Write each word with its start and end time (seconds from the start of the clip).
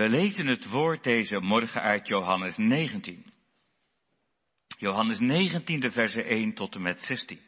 We 0.00 0.08
lezen 0.08 0.46
het 0.46 0.68
woord 0.68 1.02
deze 1.04 1.40
morgen 1.40 1.80
uit 1.80 2.06
Johannes 2.06 2.56
19. 2.56 3.32
Johannes 4.78 5.18
19, 5.18 5.80
de 5.80 5.90
versen 5.90 6.24
1 6.24 6.54
tot 6.54 6.74
en 6.74 6.82
met 6.82 7.00
16. 7.00 7.40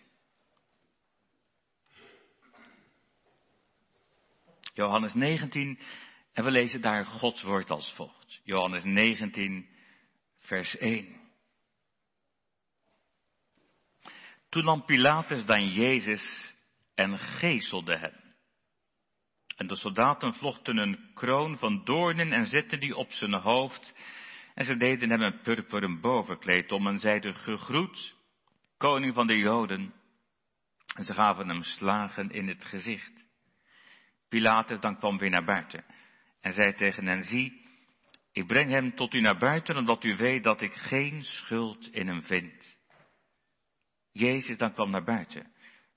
Johannes 4.74 5.14
19, 5.14 5.78
en 6.32 6.44
we 6.44 6.50
lezen 6.50 6.80
daar 6.80 7.06
Gods 7.06 7.42
woord 7.42 7.70
als 7.70 7.92
volgt. 7.92 8.40
Johannes 8.44 8.84
19, 8.84 9.68
vers 10.38 10.76
1. 10.76 11.20
Toen 14.48 14.64
nam 14.64 14.84
Pilatus 14.84 15.44
dan 15.44 15.68
Jezus 15.68 16.54
en 16.94 17.18
geeselde 17.18 17.98
hem. 17.98 18.21
En 19.62 19.68
de 19.68 19.76
soldaten 19.76 20.34
vlochten 20.34 20.76
een 20.76 21.10
kroon 21.14 21.58
van 21.58 21.84
doornen 21.84 22.32
en 22.32 22.46
zetten 22.46 22.80
die 22.80 22.96
op 22.96 23.12
zijn 23.12 23.34
hoofd. 23.34 23.94
En 24.54 24.64
ze 24.64 24.76
deden 24.76 25.10
hem 25.10 25.22
een 25.22 25.40
purperen 25.40 26.00
bovenkleed 26.00 26.72
om 26.72 26.86
en 26.86 26.98
zeiden 26.98 27.34
gegroet, 27.34 28.16
koning 28.76 29.14
van 29.14 29.26
de 29.26 29.38
Joden. 29.38 29.94
En 30.94 31.04
ze 31.04 31.14
gaven 31.14 31.48
hem 31.48 31.62
slagen 31.62 32.30
in 32.30 32.48
het 32.48 32.64
gezicht. 32.64 33.12
Pilatus 34.28 34.80
dan 34.80 34.98
kwam 34.98 35.18
weer 35.18 35.30
naar 35.30 35.44
buiten 35.44 35.84
en 36.40 36.52
zei 36.52 36.74
tegen 36.74 37.06
hen, 37.06 37.22
zie, 37.22 37.66
ik 38.32 38.46
breng 38.46 38.70
hem 38.70 38.94
tot 38.94 39.14
u 39.14 39.20
naar 39.20 39.38
buiten 39.38 39.76
omdat 39.76 40.04
u 40.04 40.16
weet 40.16 40.42
dat 40.42 40.60
ik 40.60 40.72
geen 40.72 41.24
schuld 41.24 41.92
in 41.92 42.06
hem 42.06 42.22
vind. 42.22 42.76
Jezus 44.12 44.56
dan 44.56 44.72
kwam 44.72 44.90
naar 44.90 45.04
buiten 45.04 45.51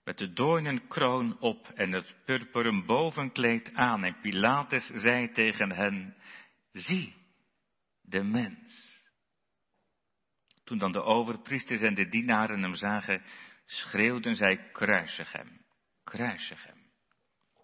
met 0.06 0.18
de 0.18 0.34
doornenkroon 0.34 1.40
op 1.40 1.68
en 1.70 1.92
het 1.92 2.16
purperen 2.26 2.86
bovenkleed 2.86 3.74
aan. 3.74 4.04
En 4.04 4.20
Pilatus 4.22 4.92
zei 4.94 5.32
tegen 5.32 5.72
hen, 5.72 6.16
zie, 6.72 7.16
de 8.02 8.24
mens. 8.24 9.04
Toen 10.64 10.78
dan 10.78 10.92
de 10.92 11.02
overpriesters 11.04 11.82
en 11.82 11.96
de 11.96 12.10
dienaren 12.10 12.62
hem 12.62 12.76
zagen, 12.76 13.24
schreeuwden 13.66 14.36
zij, 14.36 14.70
kruisig 14.72 15.32
hem, 15.32 15.66
kruisig 16.04 16.64
hem. 16.64 16.84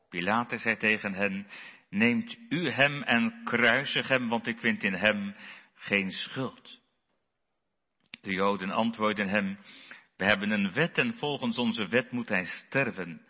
Pilatus 0.09 0.61
zei 0.61 0.77
tegen 0.77 1.13
hen, 1.13 1.47
neemt 1.89 2.37
u 2.49 2.69
hem 2.69 3.03
en 3.03 3.41
kruisig 3.43 4.07
hem, 4.07 4.27
want 4.27 4.47
ik 4.47 4.59
vind 4.59 4.83
in 4.83 4.93
hem 4.93 5.35
geen 5.73 6.11
schuld. 6.11 6.79
De 8.21 8.31
Joden 8.31 8.69
antwoordden 8.69 9.27
hem, 9.27 9.57
we 10.21 10.27
hebben 10.27 10.51
een 10.51 10.73
wet 10.73 10.97
en 10.97 11.17
volgens 11.17 11.57
onze 11.57 11.87
wet 11.87 12.11
moet 12.11 12.29
hij 12.29 12.45
sterven, 12.45 13.21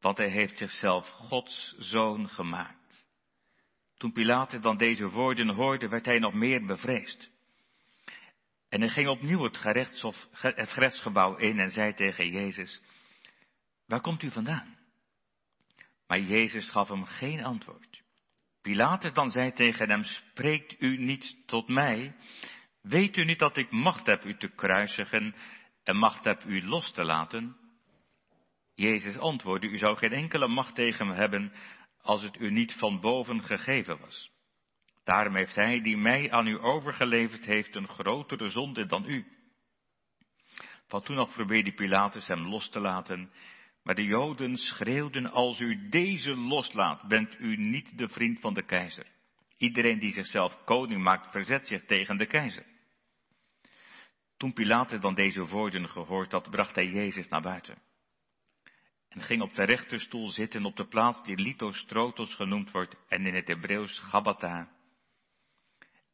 want 0.00 0.16
hij 0.16 0.28
heeft 0.28 0.56
zichzelf 0.56 1.08
Gods 1.08 1.74
zoon 1.78 2.28
gemaakt. 2.28 3.04
Toen 3.96 4.12
Pilatus 4.12 4.60
dan 4.60 4.76
deze 4.76 5.08
woorden 5.08 5.48
hoorde, 5.48 5.88
werd 5.88 6.04
hij 6.04 6.18
nog 6.18 6.34
meer 6.34 6.64
bevreesd. 6.64 7.30
En 8.68 8.80
hij 8.80 8.88
ging 8.88 9.08
opnieuw 9.08 9.42
het, 9.42 9.62
het 10.40 10.72
gerechtsgebouw 10.72 11.36
in 11.36 11.58
en 11.58 11.70
zei 11.70 11.94
tegen 11.94 12.30
Jezus, 12.30 12.82
waar 13.84 14.00
komt 14.00 14.22
u 14.22 14.30
vandaan? 14.30 14.76
Maar 16.06 16.20
Jezus 16.20 16.70
gaf 16.70 16.88
hem 16.88 17.04
geen 17.04 17.44
antwoord. 17.44 18.02
Pilatus 18.62 19.12
dan 19.12 19.30
zei 19.30 19.52
tegen 19.52 19.90
hem, 19.90 20.04
spreekt 20.04 20.80
u 20.80 20.96
niet 20.96 21.36
tot 21.46 21.68
mij? 21.68 22.16
Weet 22.82 23.16
u 23.16 23.24
niet 23.24 23.38
dat 23.38 23.56
ik 23.56 23.70
macht 23.70 24.06
heb 24.06 24.24
u 24.24 24.36
te 24.36 24.48
kruisigen 24.48 25.34
en 25.86 25.96
macht 25.96 26.24
heb 26.24 26.44
u 26.44 26.62
los 26.62 26.92
te 26.92 27.04
laten? 27.04 27.56
Jezus 28.74 29.18
antwoordde, 29.18 29.68
u 29.68 29.78
zou 29.78 29.96
geen 29.96 30.12
enkele 30.12 30.48
macht 30.48 30.74
tegen 30.74 31.06
me 31.06 31.14
hebben 31.14 31.52
als 32.00 32.22
het 32.22 32.40
u 32.40 32.50
niet 32.50 32.72
van 32.72 33.00
boven 33.00 33.42
gegeven 33.42 33.98
was. 34.00 34.30
Daarom 35.04 35.36
heeft 35.36 35.54
hij 35.54 35.80
die 35.80 35.96
mij 35.96 36.30
aan 36.30 36.46
u 36.46 36.58
overgeleverd 36.58 37.44
heeft 37.44 37.74
een 37.74 37.88
grotere 37.88 38.48
zonde 38.48 38.86
dan 38.86 39.04
u. 39.08 39.26
Van 40.86 41.02
toen 41.02 41.18
af 41.18 41.32
probeerde 41.32 41.72
Pilatus 41.72 42.26
hem 42.26 42.46
los 42.46 42.70
te 42.70 42.80
laten, 42.80 43.30
maar 43.82 43.94
de 43.94 44.04
Joden 44.04 44.56
schreeuwden, 44.56 45.30
als 45.30 45.60
u 45.60 45.88
deze 45.88 46.36
loslaat, 46.36 47.08
bent 47.08 47.36
u 47.38 47.56
niet 47.56 47.98
de 47.98 48.08
vriend 48.08 48.40
van 48.40 48.54
de 48.54 48.64
keizer. 48.64 49.06
Iedereen 49.56 49.98
die 49.98 50.12
zichzelf 50.12 50.64
koning 50.64 51.02
maakt, 51.02 51.30
verzet 51.30 51.66
zich 51.66 51.84
tegen 51.84 52.16
de 52.16 52.26
keizer. 52.26 52.64
Toen 54.36 54.52
Pilatus 54.52 55.00
dan 55.00 55.14
deze 55.14 55.46
woorden 55.46 55.88
gehoord 55.88 56.32
had, 56.32 56.50
bracht 56.50 56.74
hij 56.74 56.86
Jezus 56.86 57.28
naar 57.28 57.42
buiten. 57.42 57.78
En 59.08 59.20
ging 59.20 59.42
op 59.42 59.54
de 59.54 59.64
rechterstoel 59.64 60.28
zitten 60.28 60.64
op 60.64 60.76
de 60.76 60.86
plaats 60.86 61.22
die 61.22 61.36
Lithostrotos 61.36 62.34
genoemd 62.34 62.70
wordt 62.70 62.96
en 63.08 63.26
in 63.26 63.34
het 63.34 63.48
Hebreeuws 63.48 63.98
Gabbatha. 63.98 64.68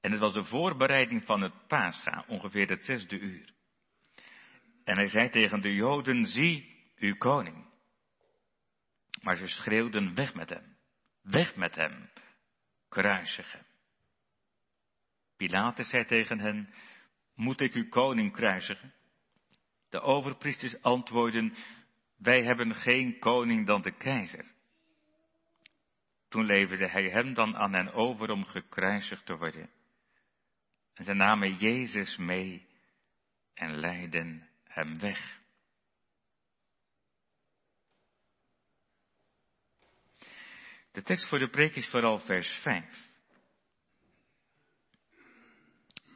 En 0.00 0.10
het 0.10 0.20
was 0.20 0.32
de 0.32 0.44
voorbereiding 0.44 1.24
van 1.24 1.40
het 1.40 1.66
Pascha, 1.66 2.24
ongeveer 2.26 2.68
het 2.68 2.84
zesde 2.84 3.18
uur. 3.18 3.52
En 4.84 4.96
hij 4.96 5.08
zei 5.08 5.28
tegen 5.28 5.60
de 5.60 5.74
Joden, 5.74 6.26
zie 6.26 6.90
uw 6.96 7.16
koning. 7.16 7.70
Maar 9.22 9.36
ze 9.36 9.46
schreeuwden 9.46 10.14
weg 10.14 10.34
met 10.34 10.48
hem, 10.48 10.76
weg 11.22 11.56
met 11.56 11.74
hem, 11.74 12.10
kruisig 12.88 13.52
hem. 13.52 13.66
Pilatus 15.36 15.88
zei 15.88 16.04
tegen 16.04 16.38
hen, 16.38 16.74
moet 17.34 17.60
ik 17.60 17.72
uw 17.72 17.88
koning 17.88 18.32
kruisigen? 18.32 18.94
De 19.88 20.00
overpriesters 20.00 20.82
antwoorden, 20.82 21.54
wij 22.16 22.42
hebben 22.42 22.74
geen 22.74 23.18
koning 23.18 23.66
dan 23.66 23.82
de 23.82 23.96
keizer. 23.96 24.44
Toen 26.28 26.44
leverde 26.44 26.88
hij 26.88 27.10
hem 27.10 27.34
dan 27.34 27.56
aan 27.56 27.72
hen 27.72 27.92
over 27.92 28.30
om 28.30 28.44
gekruisigd 28.44 29.26
te 29.26 29.36
worden. 29.36 29.70
En 30.94 31.04
ze 31.04 31.12
namen 31.12 31.56
Jezus 31.56 32.16
mee 32.16 32.66
en 33.54 33.78
leidden 33.78 34.48
hem 34.64 34.98
weg. 34.98 35.40
De 40.92 41.02
tekst 41.02 41.28
voor 41.28 41.38
de 41.38 41.48
preek 41.48 41.74
is 41.74 41.88
vooral 41.88 42.18
vers 42.18 42.48
5. 42.48 43.11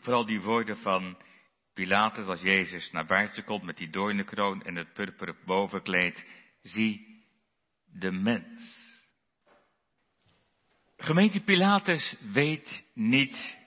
Vooral 0.07 0.27
die 0.27 0.41
woorden 0.41 0.77
van 0.77 1.17
Pilatus 1.75 2.27
als 2.27 2.41
Jezus 2.41 2.91
naar 2.91 3.07
buiten 3.07 3.45
komt 3.45 3.63
met 3.63 3.77
die 3.77 3.91
doornenkroon 3.91 4.63
en 4.63 4.77
het 4.77 4.93
purperen 4.93 5.37
bovenkleed. 5.45 6.27
Zie 6.63 7.25
de 7.85 8.13
mens. 8.13 8.79
Gemeente 10.97 11.41
Pilatus 11.41 12.17
weet 12.33 12.85
niet 12.95 13.59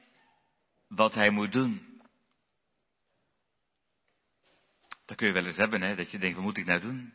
wat 0.87 1.13
hij 1.13 1.29
moet 1.29 1.51
doen. 1.51 2.01
Dat 5.05 5.17
kun 5.17 5.27
je 5.27 5.33
wel 5.33 5.45
eens 5.45 5.57
hebben, 5.57 5.81
hè, 5.81 5.95
dat 5.95 6.11
je 6.11 6.19
denkt, 6.19 6.35
wat 6.35 6.45
moet 6.45 6.57
ik 6.57 6.65
nou 6.65 6.79
doen? 6.79 7.13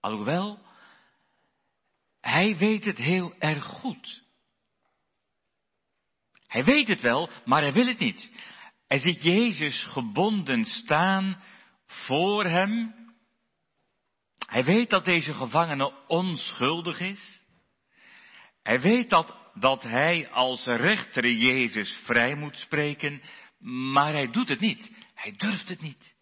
Alhoewel, 0.00 0.66
hij 2.20 2.56
weet 2.56 2.84
het 2.84 2.98
heel 2.98 3.34
erg 3.38 3.64
goed. 3.64 4.27
Hij 6.48 6.64
weet 6.64 6.88
het 6.88 7.00
wel, 7.00 7.30
maar 7.44 7.60
hij 7.60 7.72
wil 7.72 7.86
het 7.86 7.98
niet. 7.98 8.30
Hij 8.86 8.98
ziet 8.98 9.22
Jezus 9.22 9.84
gebonden 9.84 10.64
staan 10.64 11.42
voor 11.86 12.44
hem. 12.44 12.94
Hij 14.46 14.64
weet 14.64 14.90
dat 14.90 15.04
deze 15.04 15.32
gevangene 15.32 16.06
onschuldig 16.06 17.00
is. 17.00 17.42
Hij 18.62 18.80
weet 18.80 19.10
dat, 19.10 19.36
dat 19.54 19.82
hij 19.82 20.30
als 20.30 20.66
rechter 20.66 21.30
Jezus 21.30 21.98
vrij 22.04 22.34
moet 22.34 22.56
spreken, 22.56 23.22
maar 23.92 24.12
hij 24.12 24.30
doet 24.30 24.48
het 24.48 24.60
niet. 24.60 24.90
Hij 25.14 25.32
durft 25.32 25.68
het 25.68 25.80
niet. 25.80 26.14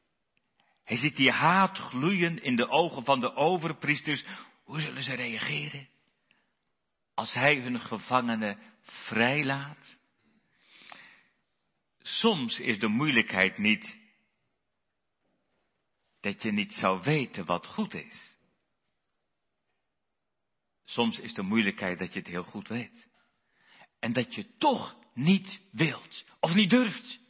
Hij 0.85 0.97
ziet 0.97 1.17
die 1.17 1.31
haat 1.31 1.79
gloeien 1.79 2.43
in 2.43 2.57
de 2.57 2.69
ogen 2.69 3.05
van 3.05 3.21
de 3.21 3.35
overpriesters. 3.35 4.25
Hoe 4.65 4.81
zullen 4.81 5.03
ze 5.03 5.15
reageren? 5.15 5.89
Als 7.15 7.35
hij 7.35 7.61
hun 7.61 7.81
gevangene 7.81 8.59
vrijlaat? 8.83 9.99
Soms 12.07 12.61
is 12.61 12.79
de 12.79 12.89
moeilijkheid 12.89 13.59
niet 13.59 13.99
dat 16.21 16.43
je 16.43 16.53
niet 16.53 16.73
zou 16.73 17.03
weten 17.03 17.45
wat 17.45 17.67
goed 17.67 17.95
is. 17.95 18.37
Soms 20.85 21.19
is 21.19 21.35
de 21.35 21.43
moeilijkheid 21.43 21.99
dat 21.99 22.13
je 22.13 22.19
het 22.19 22.29
heel 22.29 22.43
goed 22.43 22.69
weet. 22.69 23.09
En 23.99 24.13
dat 24.13 24.35
je 24.35 24.57
toch 24.59 24.97
niet 25.15 25.61
wilt 25.71 26.25
of 26.41 26.55
niet 26.55 26.71
durft. 26.71 27.21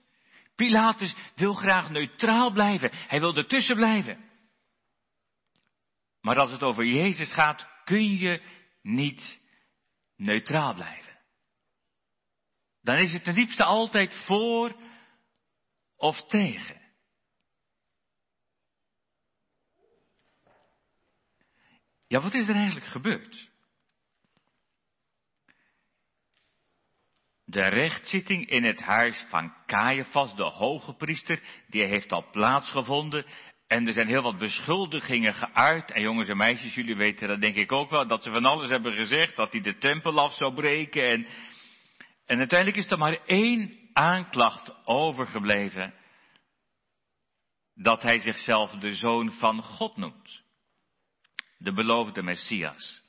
Pilatus 0.55 1.15
wil 1.35 1.55
graag 1.55 1.91
neutraal 1.91 2.53
blijven. 2.53 2.91
Hij 2.93 3.21
wil 3.21 3.37
ertussen 3.37 3.77
blijven. 3.77 4.31
Maar 6.21 6.37
als 6.37 6.51
het 6.51 6.63
over 6.63 6.85
Jezus 6.85 7.33
gaat, 7.33 7.67
kun 7.85 8.17
je 8.17 8.43
niet 8.83 9.41
neutraal 10.17 10.75
blijven 10.75 11.06
dan 12.87 12.99
is 12.99 13.13
het 13.13 13.25
ten 13.25 13.35
diepste 13.35 13.65
altijd 13.65 14.15
voor 14.15 14.77
of 15.97 16.25
tegen. 16.25 16.85
Ja, 22.07 22.21
wat 22.21 22.35
is 22.35 22.49
er 22.49 22.55
eigenlijk 22.55 22.87
gebeurd? 22.87 23.51
de 27.47 27.69
rechtszitting 27.69 28.49
in 28.49 28.65
het 28.65 28.81
huis 28.81 29.27
van 29.29 29.55
Caiaphas, 29.67 30.37
de 30.37 30.43
hoge 30.43 30.95
priester, 30.95 31.41
die 31.69 31.83
heeft 31.83 32.13
al 32.13 32.31
plaatsgevonden. 32.31 33.27
En 33.67 33.87
er 33.87 33.93
zijn 33.93 34.09
heel 34.09 34.23
wat 34.23 34.39
beschuldigingen 34.39 35.35
geuit. 35.35 35.93
En 35.93 36.03
jongens 36.03 36.29
en 36.29 36.37
meisjes, 36.37 36.75
jullie 36.75 36.97
weten 36.97 37.29
dat 37.29 37.41
denk 37.41 37.55
ik 37.55 37.73
ook 37.73 37.91
wel, 37.91 38.07
dat 38.07 38.23
ze 38.23 38.31
van 38.31 38.45
alles 38.45 38.69
hebben 38.69 38.93
gezegd, 38.93 39.37
dat 39.37 39.53
hij 39.53 39.61
de 39.61 39.79
tempel 39.79 40.19
af 40.19 40.35
zou 40.35 40.55
breken. 40.55 41.09
En, 41.09 41.27
en 42.27 42.39
uiteindelijk 42.39 42.79
is 42.79 42.91
er 42.91 42.99
maar 42.99 43.25
één 43.27 43.89
aanklacht 43.93 44.87
overgebleven. 44.87 45.95
Dat 47.75 48.03
hij 48.03 48.21
zichzelf 48.21 48.71
de 48.71 48.93
zoon 48.93 49.33
van 49.33 49.63
God 49.63 49.97
noemt. 49.97 50.43
De 51.59 51.73
beloofde 51.73 52.23
Messias. 52.23 53.03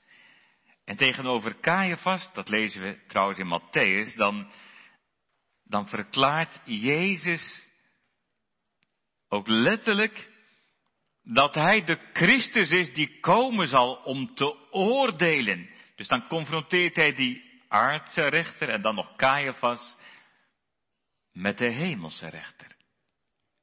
En 0.85 0.97
tegenover 0.97 1.59
Caiaphas, 1.59 2.33
dat 2.33 2.49
lezen 2.49 2.81
we 2.81 3.05
trouwens 3.07 3.39
in 3.39 3.61
Matthäus, 3.61 4.15
dan, 4.15 4.51
dan 5.63 5.87
verklaart 5.87 6.61
Jezus 6.65 7.67
ook 9.27 9.47
letterlijk 9.47 10.29
dat 11.23 11.55
hij 11.55 11.83
de 11.83 12.09
Christus 12.13 12.69
is 12.69 12.93
die 12.93 13.19
komen 13.19 13.67
zal 13.67 13.95
om 13.95 14.35
te 14.35 14.71
oordelen. 14.71 15.69
Dus 15.95 16.07
dan 16.07 16.27
confronteert 16.27 16.95
hij 16.95 17.13
die 17.13 17.46
aardse 17.67 18.21
rechter 18.21 18.69
en 18.69 18.81
dan 18.81 18.95
nog 18.95 19.15
Caiaphas 19.15 19.95
met 21.31 21.57
de 21.57 21.71
hemelse 21.71 22.29
rechter. 22.29 22.75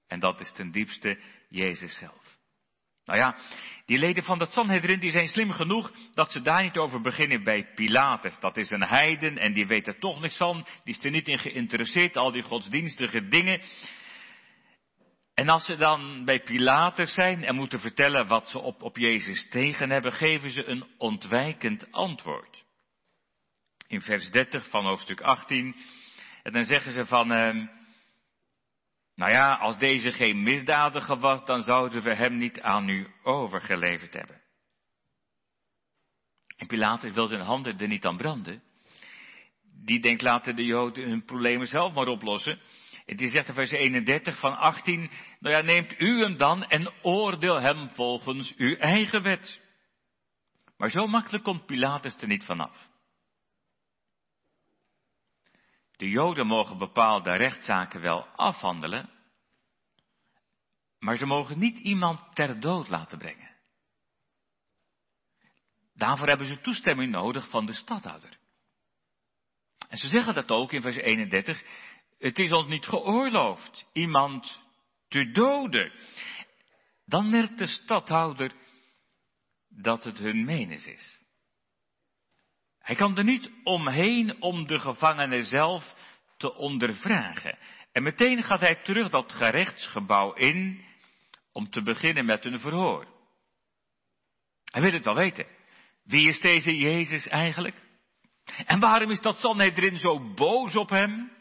En 0.07 0.21
dat 0.21 0.41
is 0.41 0.53
ten 0.53 0.71
diepste 0.71 1.21
Jezus 1.49 1.99
zelf. 1.99 2.39
Nou 3.05 3.19
ja, 3.19 3.37
die 3.87 3.99
leden 3.99 4.25
van 4.25 4.39
dat 4.39 4.53
Sanhedrin 4.53 5.01
die 5.01 5.11
zijn 5.11 5.29
slim 5.29 5.51
genoeg 5.51 5.93
dat 6.15 6.33
ze 6.33 6.41
daar 6.41 6.63
niet 6.63 6.77
over 6.77 7.01
beginnen 7.01 7.43
bij 7.43 7.73
Pilatus. 7.75 8.39
Dat 8.41 8.57
is 8.57 8.71
een 8.71 8.85
heiden 8.85 9.39
en 9.39 9.53
die 9.53 9.67
weet 9.67 9.87
er 9.87 9.99
toch 9.99 10.21
niks 10.21 10.37
van. 10.37 10.67
Die 10.85 10.95
is 10.95 11.05
er 11.05 11.11
niet 11.11 11.29
in 11.29 11.39
geïnteresseerd, 11.39 12.17
al 12.17 12.33
die 12.33 12.43
godsdienstige 12.43 13.29
dingen. 13.29 13.63
En 15.35 15.49
als 15.49 15.65
ze 15.65 15.77
dan 15.77 16.25
bij 16.25 16.41
Pilatus 16.41 17.15
zijn 17.15 17.45
en 17.45 17.55
moeten 17.55 17.81
vertellen 17.81 18.27
wat 18.27 18.49
ze 18.49 18.59
op, 18.59 18.83
op 18.83 18.97
Jezus 18.97 19.49
tegen 19.49 19.91
hebben, 19.91 20.13
geven 20.13 20.51
ze 20.51 20.65
een 20.65 20.87
ontwijkend 20.99 21.93
antwoord. 21.93 22.64
In 23.95 24.01
vers 24.01 24.31
30 24.31 24.69
van 24.69 24.85
hoofdstuk 24.85 25.21
18. 25.21 25.77
En 26.43 26.53
dan 26.53 26.65
zeggen 26.65 26.93
ze 26.93 27.07
van, 27.07 27.33
eh, 27.33 27.55
nou 29.15 29.33
ja, 29.33 29.55
als 29.55 29.79
deze 29.79 30.13
geen 30.13 30.43
misdadiger 30.43 31.19
was, 31.19 31.45
dan 31.45 31.61
zouden 31.61 32.03
we 32.03 32.15
hem 32.15 32.37
niet 32.37 32.61
aan 32.61 32.89
u 32.89 33.07
overgeleverd 33.23 34.15
hebben. 34.15 34.43
En 36.57 36.67
Pilatus 36.67 37.13
wil 37.13 37.27
zijn 37.27 37.41
handen 37.41 37.79
er 37.79 37.89
niet 37.89 38.05
aan 38.05 38.17
branden. 38.17 38.63
Die 39.85 40.01
denkt 40.01 40.23
laten 40.23 40.57
de 40.57 40.65
Joden 40.65 41.09
hun 41.09 41.25
problemen 41.25 41.67
zelf 41.67 41.95
maar 41.95 42.09
oplossen. 42.09 42.61
En 43.07 43.17
die 43.17 43.29
zegt 43.29 43.49
in 43.49 43.55
vers 43.55 43.71
31 43.71 44.39
van 44.39 44.57
18, 44.57 45.11
nou 45.39 45.55
ja, 45.55 45.61
neemt 45.61 46.01
u 46.01 46.19
hem 46.19 46.37
dan 46.37 46.65
en 46.65 46.93
oordeel 47.03 47.61
hem 47.61 47.91
volgens 47.91 48.55
uw 48.57 48.77
eigen 48.77 49.23
wet. 49.23 49.61
Maar 50.77 50.91
zo 50.91 51.07
makkelijk 51.07 51.45
komt 51.45 51.67
Pilatus 51.67 52.17
er 52.17 52.29
niet 52.29 52.45
vanaf. 52.45 52.93
De 55.97 56.09
Joden 56.09 56.47
mogen 56.47 56.79
bepaalde 56.79 57.33
rechtszaken 57.33 58.01
wel 58.01 58.27
afhandelen, 58.27 59.11
maar 60.99 61.17
ze 61.17 61.27
mogen 61.27 61.59
niet 61.59 61.79
iemand 61.79 62.35
ter 62.35 62.61
dood 62.61 62.89
laten 62.89 63.19
brengen. 63.19 63.55
Daarvoor 65.95 66.29
hebben 66.29 66.47
ze 66.47 66.61
toestemming 66.61 67.13
nodig 67.13 67.49
van 67.49 67.67
de 67.67 67.75
stadhouder. 67.75 68.39
En 69.89 69.99
ze 69.99 70.09
zeggen 70.09 70.35
dat 70.35 70.51
ook 70.51 70.73
in 70.73 70.83
vers 70.83 70.97
31. 70.97 71.63
Het 72.19 72.39
is 72.39 72.53
ons 72.53 72.67
niet 72.67 72.87
geoorloofd 72.87 73.87
iemand 73.93 74.63
te 75.09 75.31
doden. 75.31 75.93
Dan 77.05 77.31
merkt 77.31 77.59
de 77.59 77.67
stadhouder 77.67 78.53
dat 79.69 80.05
het 80.05 80.19
hun 80.19 80.45
menis 80.45 80.87
is. 80.87 81.24
Hij 82.85 82.95
kan 82.95 83.17
er 83.17 83.25
niet 83.25 83.51
omheen 83.63 84.43
om 84.43 84.67
de 84.67 84.79
gevangene 84.79 85.43
zelf 85.43 85.95
te 86.37 86.55
ondervragen. 86.55 87.59
En 87.93 88.03
meteen 88.03 88.43
gaat 88.43 88.61
hij 88.61 88.75
terug 88.75 89.11
dat 89.11 89.33
gerechtsgebouw 89.33 90.33
in 90.33 90.85
om 91.53 91.71
te 91.71 91.83
beginnen 91.83 92.25
met 92.25 92.45
een 92.45 92.61
verhoor. 92.61 93.07
Hij 94.65 94.83
wil 94.83 94.93
het 94.93 95.05
wel 95.05 95.15
weten. 95.15 95.47
Wie 96.03 96.29
is 96.29 96.41
deze 96.41 96.77
Jezus 96.77 97.27
eigenlijk? 97.27 97.83
En 98.67 98.81
waarom 98.81 99.11
is 99.11 99.21
dat 99.21 99.41
Sanhedrin 99.41 99.99
zo 99.99 100.35
boos 100.35 100.77
op 100.77 100.91
hem? 100.91 101.33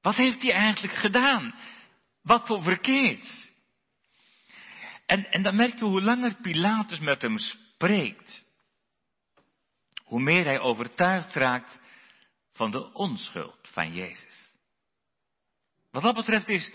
Wat 0.00 0.16
heeft 0.16 0.42
hij 0.42 0.52
eigenlijk 0.52 0.94
gedaan? 0.94 1.54
Wat 2.22 2.46
voor 2.46 2.62
verkeerd? 2.62 3.52
En, 5.06 5.30
en 5.30 5.42
dan 5.42 5.56
merk 5.56 5.78
je 5.78 5.84
hoe 5.84 6.02
langer 6.02 6.34
Pilatus 6.40 6.98
met 6.98 7.22
hem 7.22 7.38
spreekt, 7.38 8.44
hoe 10.10 10.20
meer 10.20 10.44
hij 10.44 10.60
overtuigd 10.60 11.34
raakt 11.34 11.78
van 12.52 12.70
de 12.70 12.92
onschuld 12.92 13.68
van 13.72 13.94
Jezus. 13.94 14.52
Wat 15.90 16.02
dat 16.02 16.14
betreft 16.14 16.48
is, 16.48 16.72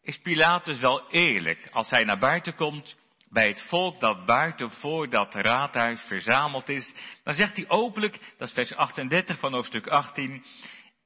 is 0.00 0.18
Pilatus 0.18 0.78
wel 0.78 1.10
eerlijk 1.10 1.68
als 1.70 1.90
hij 1.90 2.04
naar 2.04 2.18
buiten 2.18 2.54
komt 2.54 2.96
bij 3.28 3.48
het 3.48 3.62
volk 3.62 4.00
dat 4.00 4.26
buiten 4.26 4.70
voor 4.70 5.08
dat 5.08 5.34
raadhuis 5.34 6.00
verzameld 6.00 6.68
is. 6.68 6.94
Dan 7.24 7.34
zegt 7.34 7.56
hij 7.56 7.68
openlijk, 7.68 8.34
dat 8.38 8.48
is 8.48 8.54
vers 8.54 8.74
38 8.74 9.38
van 9.38 9.52
hoofdstuk 9.52 9.86
18, 9.86 10.44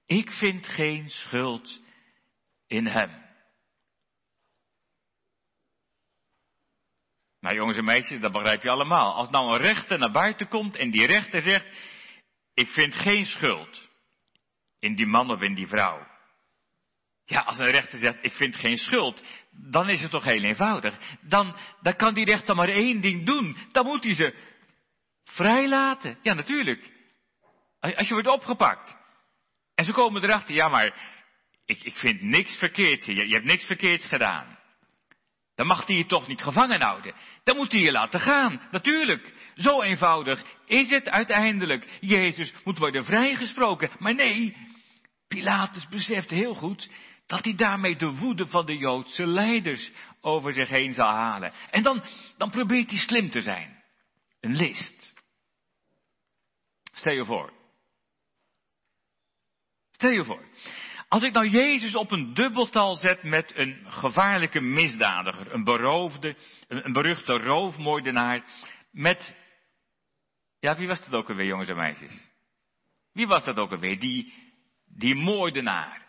ik 0.06 0.31
vind 0.31 0.67
geen 0.67 1.11
schuld 1.11 1.81
in 2.67 2.87
hem. 2.87 3.25
Nou 7.46 7.58
jongens 7.58 7.76
en 7.76 7.84
meisjes, 7.84 8.20
dat 8.20 8.32
begrijp 8.32 8.62
je 8.62 8.70
allemaal. 8.70 9.14
Als 9.14 9.31
nou 9.31 9.52
een 9.52 9.62
rechter 9.62 9.98
naar 9.98 10.10
buiten 10.10 10.48
komt 10.48 10.76
en 10.76 10.90
die 10.90 11.06
rechter 11.06 11.43
zegt, 11.43 11.66
ik 12.54 12.69
vind 12.69 12.94
geen 12.94 13.25
schuld 13.25 13.88
in 14.78 14.94
die 14.94 15.06
man 15.06 15.31
of 15.31 15.40
in 15.40 15.54
die 15.54 15.66
vrouw. 15.66 16.06
Ja, 17.25 17.40
als 17.40 17.58
een 17.58 17.70
rechter 17.70 17.98
zegt, 17.98 18.19
ik 18.25 18.32
vind 18.32 18.56
geen 18.56 18.76
schuld, 18.76 19.22
dan 19.50 19.88
is 19.88 20.02
het 20.02 20.10
toch 20.10 20.25
heel 20.25 20.43
eenvoudig. 20.43 20.98
Dan, 21.20 21.56
dan 21.81 21.96
kan 21.96 22.14
die 22.14 22.25
rechter 22.25 22.54
maar 22.54 22.69
één 22.69 23.00
ding 23.00 23.26
doen. 23.26 23.56
Dan 23.72 23.87
moet 23.87 24.04
hij 24.04 24.14
ze 24.14 24.34
vrijlaten. 25.25 26.19
Ja, 26.22 26.34
natuurlijk. 26.34 26.90
Als 27.81 28.08
je 28.08 28.14
wordt 28.14 28.28
opgepakt. 28.28 28.96
En 29.75 29.84
ze 29.84 29.93
komen 29.93 30.22
erachter, 30.22 30.54
ja 30.54 30.69
maar, 30.69 31.17
ik, 31.65 31.82
ik 31.82 31.96
vind 31.96 32.22
niks 32.22 32.58
verkeerd. 32.58 33.05
Je, 33.05 33.26
je 33.26 33.34
hebt 33.34 33.46
niks 33.46 33.65
verkeerds 33.65 34.06
gedaan. 34.06 34.56
Dan 35.56 35.67
mag 35.67 35.86
hij 35.86 35.96
je 35.96 36.06
toch 36.06 36.27
niet 36.27 36.43
gevangen 36.43 36.81
houden. 36.81 37.15
Dan 37.44 37.56
moet 37.56 37.72
hij 37.72 37.81
je 37.81 37.91
laten 37.91 38.20
gaan. 38.20 38.60
Natuurlijk. 38.70 39.34
Zo 39.55 39.82
eenvoudig 39.82 40.44
is 40.67 40.89
het 40.89 41.08
uiteindelijk. 41.08 41.98
Jezus 42.01 42.53
moet 42.65 42.79
worden 42.79 43.05
vrijgesproken. 43.05 43.91
Maar 43.98 44.15
nee, 44.15 44.56
Pilatus 45.29 45.89
beseft 45.89 46.31
heel 46.31 46.55
goed 46.55 46.91
dat 47.27 47.44
hij 47.44 47.55
daarmee 47.55 47.96
de 47.96 48.10
woede 48.10 48.46
van 48.46 48.67
de 48.67 48.77
Joodse 48.77 49.27
leiders 49.27 49.91
over 50.20 50.53
zich 50.53 50.69
heen 50.69 50.94
zal 50.94 51.08
halen. 51.08 51.53
En 51.70 51.82
dan, 51.82 52.05
dan 52.36 52.51
probeert 52.51 52.91
hij 52.91 52.98
slim 52.98 53.31
te 53.31 53.41
zijn. 53.41 53.82
Een 54.41 54.56
list. 54.56 55.13
Stel 56.93 57.13
je 57.13 57.25
voor. 57.25 57.53
Stel 59.91 60.10
je 60.10 60.25
voor. 60.25 60.44
Als 61.08 61.22
ik 61.22 61.32
nou 61.32 61.48
Jezus 61.48 61.94
op 61.94 62.10
een 62.10 62.34
dubbeltal 62.34 62.94
zet 62.94 63.22
met 63.22 63.56
een 63.56 63.93
gevaarlijke 63.93 64.60
misdadiger, 64.60 65.53
een 65.53 65.65
beroofde, 65.65 66.36
een, 66.69 66.93
beruchte 66.93 67.32
roofmoordenaar, 67.32 68.44
met, 68.91 69.34
ja 70.60 70.77
wie 70.77 70.89
was 70.89 71.05
dat 71.05 71.13
ook 71.13 71.29
alweer 71.29 71.46
jongens 71.46 71.69
en 71.69 71.77
meisjes? 71.77 72.31
Wie 73.13 73.27
was 73.27 73.44
dat 73.44 73.58
ook 73.58 73.70
alweer? 73.70 73.98
Die, 73.98 74.32
die 74.86 75.15
moordenaar. 75.15 76.06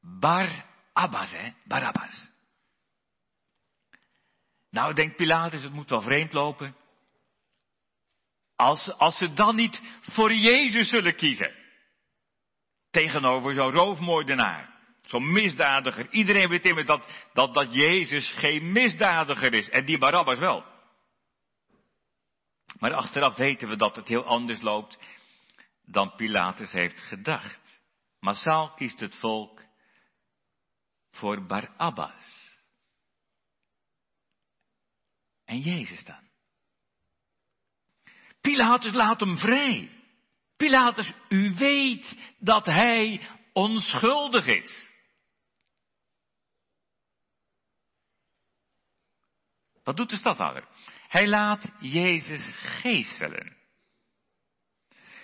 Bar 0.00 0.64
Abbas, 0.92 1.32
hè? 1.32 1.52
Barabbas. 1.64 2.30
Nou, 4.70 4.94
denkt 4.94 5.16
Pilatus, 5.16 5.62
het 5.62 5.72
moet 5.72 5.90
wel 5.90 6.02
vreemd 6.02 6.32
lopen. 6.32 6.76
Als, 8.56 8.92
als 8.92 9.16
ze 9.16 9.32
dan 9.32 9.56
niet 9.56 9.82
voor 10.00 10.32
Jezus 10.32 10.88
zullen 10.88 11.16
kiezen. 11.16 11.65
Tegenover 12.96 13.54
zo'n 13.54 13.72
roofmoordenaar. 13.72 14.74
Zo'n 15.02 15.32
misdadiger. 15.32 16.10
Iedereen 16.10 16.48
weet 16.48 16.64
immers 16.64 16.86
dat, 16.86 17.08
dat, 17.32 17.54
dat 17.54 17.74
Jezus 17.74 18.32
geen 18.32 18.72
misdadiger 18.72 19.54
is. 19.54 19.68
En 19.68 19.84
die 19.84 19.98
Barabbas 19.98 20.38
wel. 20.38 20.64
Maar 22.78 22.92
achteraf 22.92 23.36
weten 23.36 23.68
we 23.68 23.76
dat 23.76 23.96
het 23.96 24.08
heel 24.08 24.24
anders 24.24 24.60
loopt 24.60 24.98
dan 25.84 26.14
Pilatus 26.14 26.72
heeft 26.72 27.00
gedacht. 27.00 27.80
Massaal 28.20 28.74
kiest 28.74 29.00
het 29.00 29.16
volk 29.16 29.62
voor 31.10 31.46
Barabbas. 31.46 32.56
En 35.44 35.58
Jezus 35.58 36.04
dan? 36.04 36.28
Pilatus 38.40 38.92
laat 38.92 39.20
hem 39.20 39.38
vrij. 39.38 39.95
Pilatus, 40.56 41.12
u 41.28 41.54
weet 41.54 42.34
dat 42.38 42.66
hij 42.66 43.20
onschuldig 43.52 44.46
is. 44.46 44.86
Wat 49.84 49.96
doet 49.96 50.10
de 50.10 50.16
stadhouder? 50.16 50.68
Hij 51.08 51.28
laat 51.28 51.72
Jezus 51.80 52.56
geestelen. 52.56 53.56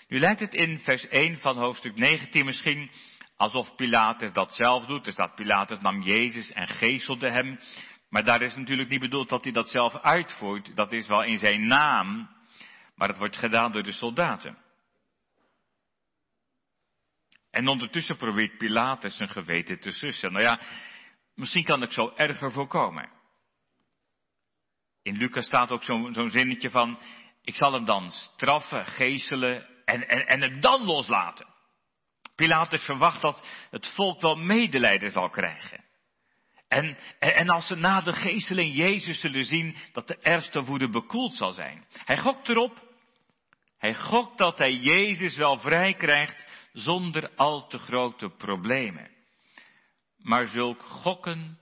Nu 0.09 0.19
lijkt 0.19 0.41
het 0.41 0.55
in 0.55 0.79
vers 0.79 1.09
1 1.09 1.39
van 1.39 1.57
hoofdstuk 1.57 1.97
19 1.97 2.45
misschien 2.45 2.91
alsof 3.37 3.75
Pilatus 3.75 4.33
dat 4.33 4.55
zelf 4.55 4.87
doet. 4.87 5.07
Er 5.07 5.12
staat 5.12 5.35
Pilatus 5.35 5.79
nam 5.79 6.03
Jezus 6.03 6.53
en 6.53 6.69
geestelde 6.69 7.31
hem. 7.31 7.61
Maar 8.09 8.25
daar 8.25 8.43
is 8.43 8.57
natuurlijk 8.57 8.89
niet 8.89 9.01
bedoeld 9.01 9.29
dat 9.29 9.45
hij 9.45 9.53
dat 9.53 9.69
zelf 9.69 9.97
uitvoert. 9.97 10.77
Dat 10.77 10.93
is 10.93 11.07
wel 11.07 11.23
in 11.23 11.39
zijn 11.39 11.67
naam. 11.67 12.31
Maar 12.95 13.09
het 13.09 13.19
wordt 13.19 13.37
gedaan 13.37 13.73
door 13.73 13.83
de 13.83 13.93
soldaten. 13.93 14.62
En 17.53 17.69
ondertussen 17.69 18.17
probeert 18.17 18.59
Pilatus 18.59 19.17
zijn 19.17 19.29
geweten 19.29 19.81
te 19.81 19.91
sussen. 19.91 20.33
Nou 20.33 20.45
ja, 20.45 20.61
misschien 21.35 21.65
kan 21.65 21.83
ik 21.83 21.93
zo 21.93 22.13
erger 22.17 22.53
voorkomen. 22.53 23.11
In 25.03 25.17
Lucas 25.17 25.47
staat 25.47 25.71
ook 25.71 25.83
zo'n 25.83 26.31
zinnetje 26.31 26.71
van, 26.71 26.99
ik 27.43 27.55
zal 27.55 27.73
hem 27.73 27.85
dan 27.85 28.11
straffen, 28.11 28.87
geeselen 28.87 29.67
en, 29.85 30.09
en, 30.09 30.27
en 30.27 30.41
hem 30.41 30.61
dan 30.61 30.85
loslaten. 30.85 31.47
Pilatus 32.35 32.85
verwacht 32.85 33.21
dat 33.21 33.49
het 33.71 33.87
volk 33.95 34.21
wel 34.21 34.37
medelijden 34.37 35.11
zal 35.11 35.31
krijgen. 35.31 35.85
En, 36.69 36.99
en, 37.19 37.49
als 37.49 37.67
ze 37.67 37.75
na 37.75 38.01
de 38.01 38.13
geesteling 38.13 38.77
Jezus 38.77 39.21
zullen 39.21 39.45
zien 39.45 39.77
dat 39.93 40.07
de 40.07 40.19
ergste 40.19 40.63
woede 40.63 40.89
bekoeld 40.89 41.35
zal 41.35 41.51
zijn. 41.51 41.87
Hij 41.93 42.19
gokt 42.19 42.49
erop. 42.49 42.91
Hij 43.79 43.95
gokt 43.95 44.39
dat 44.39 44.59
hij 44.59 44.73
Jezus 44.73 45.37
wel 45.37 45.59
vrij 45.59 45.95
krijgt 45.95 46.45
zonder 46.73 47.35
al 47.35 47.69
te 47.69 47.79
grote 47.79 48.31
problemen. 48.31 49.11
Maar 50.17 50.49
zulk 50.49 50.83
gokken 50.83 51.59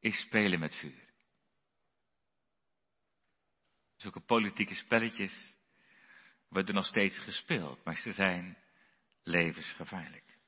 is 0.00 0.20
spelen 0.20 0.58
met 0.58 0.76
vuur. 0.76 1.02
Zulke 3.96 4.20
politieke 4.20 4.74
spelletjes 4.74 5.54
worden 6.48 6.74
nog 6.74 6.86
steeds 6.86 7.18
gespeeld, 7.18 7.84
maar 7.84 7.96
ze 7.96 8.12
zijn 8.12 8.58
levensgevaarlijk. 9.22 10.38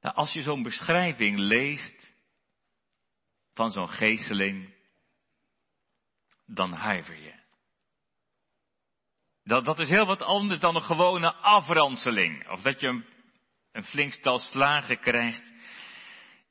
Nou, 0.00 0.14
als 0.14 0.32
je 0.32 0.42
zo'n 0.42 0.62
beschrijving 0.62 1.38
leest 1.38 2.12
van 3.54 3.70
zo'n 3.70 3.88
geesteling, 3.88 4.74
dan 6.46 6.72
huiver 6.72 7.16
je. 7.22 7.38
Dat, 9.44 9.64
dat 9.64 9.78
is 9.78 9.88
heel 9.88 10.06
wat 10.06 10.22
anders 10.22 10.60
dan 10.60 10.76
een 10.76 10.82
gewone 10.82 11.34
afranseling. 11.34 12.48
Of 12.48 12.62
dat 12.62 12.80
je 12.80 12.88
een, 12.88 13.04
een 13.72 13.84
flink 13.84 14.12
stel 14.12 14.38
slagen 14.38 14.98
krijgt. 14.98 15.52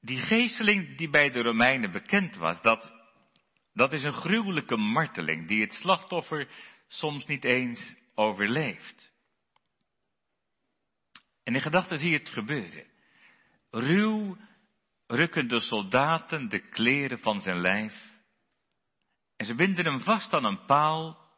Die 0.01 0.17
geesteling 0.17 0.97
die 0.97 1.09
bij 1.09 1.29
de 1.29 1.41
Romeinen 1.41 1.91
bekend 1.91 2.35
was, 2.35 2.61
dat, 2.61 2.91
dat 3.73 3.93
is 3.93 4.03
een 4.03 4.13
gruwelijke 4.13 4.77
marteling 4.77 5.47
die 5.47 5.61
het 5.61 5.73
slachtoffer 5.73 6.47
soms 6.87 7.25
niet 7.25 7.43
eens 7.43 7.95
overleeft. 8.15 9.11
En 11.43 11.55
in 11.55 11.61
gedachten 11.61 11.97
zie 11.97 12.09
je 12.09 12.17
het 12.17 12.29
gebeuren. 12.29 12.85
Ruw 13.71 14.37
rukken 15.07 15.47
de 15.47 15.59
soldaten 15.59 16.49
de 16.49 16.69
kleren 16.69 17.19
van 17.19 17.41
zijn 17.41 17.61
lijf. 17.61 18.17
En 19.37 19.45
ze 19.45 19.55
binden 19.55 19.85
hem 19.85 19.99
vast 19.99 20.33
aan 20.33 20.43
een 20.43 20.65
paal. 20.65 21.28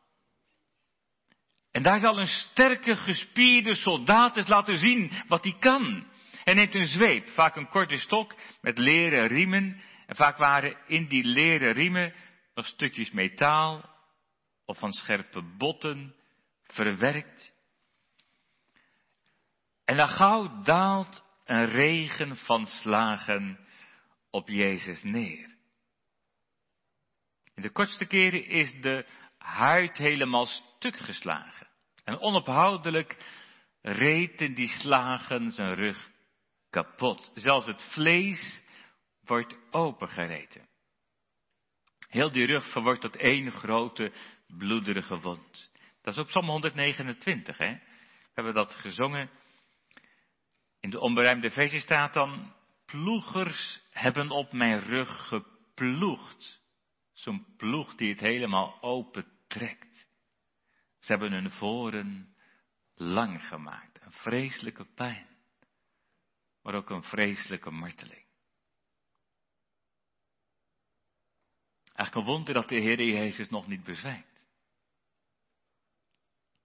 En 1.72 1.84
daar 1.84 2.00
zal 2.00 2.20
een 2.20 2.28
sterke, 2.28 2.96
gespierde 2.96 3.76
soldaat 3.76 4.38
eens 4.38 4.48
laten 4.48 4.78
zien 4.78 5.12
wat 5.28 5.44
hij 5.44 5.56
kan. 5.60 6.08
Hij 6.44 6.54
neemt 6.54 6.76
een 6.76 6.86
zweep, 6.86 7.30
vaak 7.30 7.56
een 7.56 7.68
korte 7.70 7.98
stok 7.98 8.36
met 8.62 8.78
leren 8.78 9.28
riemen. 9.28 9.82
En 10.06 10.16
vaak 10.16 10.38
waren 10.38 10.78
in 10.88 11.08
die 11.08 11.24
leren 11.24 11.74
riemen 11.74 12.14
nog 12.54 12.66
stukjes 12.66 13.12
metaal 13.12 13.90
of 14.66 14.80
van 14.80 14.92
scherpe 14.92 15.42
botten 15.58 16.16
verwerkt. 16.64 17.54
En 19.86 19.98
dan 19.98 20.10
gauw 20.10 20.62
daalt 20.62 21.24
een 21.46 21.66
regen 21.66 22.36
van 22.36 22.66
slagen 22.66 23.60
op 24.30 24.50
Jezus 24.50 25.04
neer. 25.04 25.56
In 27.56 27.62
de 27.62 27.72
kortste 27.72 28.06
keren 28.06 28.46
is 28.46 28.82
de 28.82 29.06
huid 29.42 29.98
helemaal 29.98 30.46
stuk 30.46 30.98
geslagen. 30.98 31.68
En 32.04 32.20
onophoudelijk 32.20 33.18
reten 33.82 34.54
die 34.54 34.68
slagen 34.68 35.52
zijn 35.52 35.74
rug 35.76 36.12
kapot. 36.70 37.32
Zelfs 37.34 37.66
het 37.66 37.84
vlees 37.84 38.62
wordt 39.24 39.58
opengereten. 39.72 40.70
Heel 42.08 42.32
die 42.32 42.46
rug 42.46 42.72
verwordt 42.72 43.02
tot 43.02 43.16
één 43.16 43.52
grote 43.52 44.12
bloederige 44.48 45.20
wond. 45.20 45.72
Dat 46.02 46.14
is 46.14 46.20
op 46.20 46.28
Psalm 46.28 46.48
129, 46.48 47.58
hè? 47.58 47.72
We 47.72 48.32
hebben 48.34 48.54
dat 48.54 48.76
gezongen. 48.76 49.30
In 50.80 50.90
de 50.90 51.00
onberijmde 51.00 51.52
versie 51.52 51.80
staat 51.80 52.14
dan, 52.14 52.54
ploegers 52.86 53.82
hebben 53.92 54.30
op 54.30 54.54
mijn 54.54 54.80
rug 54.80 55.28
geploegd. 55.28 56.61
Zo'n 57.14 57.46
ploeg 57.58 57.96
die 57.96 58.10
het 58.10 58.20
helemaal 58.20 58.82
open 58.82 59.26
trekt. 59.48 60.08
Ze 61.00 61.12
hebben 61.12 61.32
hun 61.32 61.52
voren 61.52 62.36
lang 62.96 63.48
gemaakt. 63.48 64.02
Een 64.02 64.12
vreselijke 64.12 64.86
pijn. 64.86 65.28
Maar 66.62 66.76
ook 66.76 66.90
een 66.90 67.04
vreselijke 67.04 67.72
marteling. 67.72 68.26
Eigenlijk 71.94 72.16
een 72.16 72.34
wonder 72.34 72.54
dat 72.54 72.70
de 72.70 72.80
Heer 72.80 73.04
Jezus 73.04 73.50
nog 73.50 73.68
niet 73.68 73.84
bezwijkt. 73.84 74.46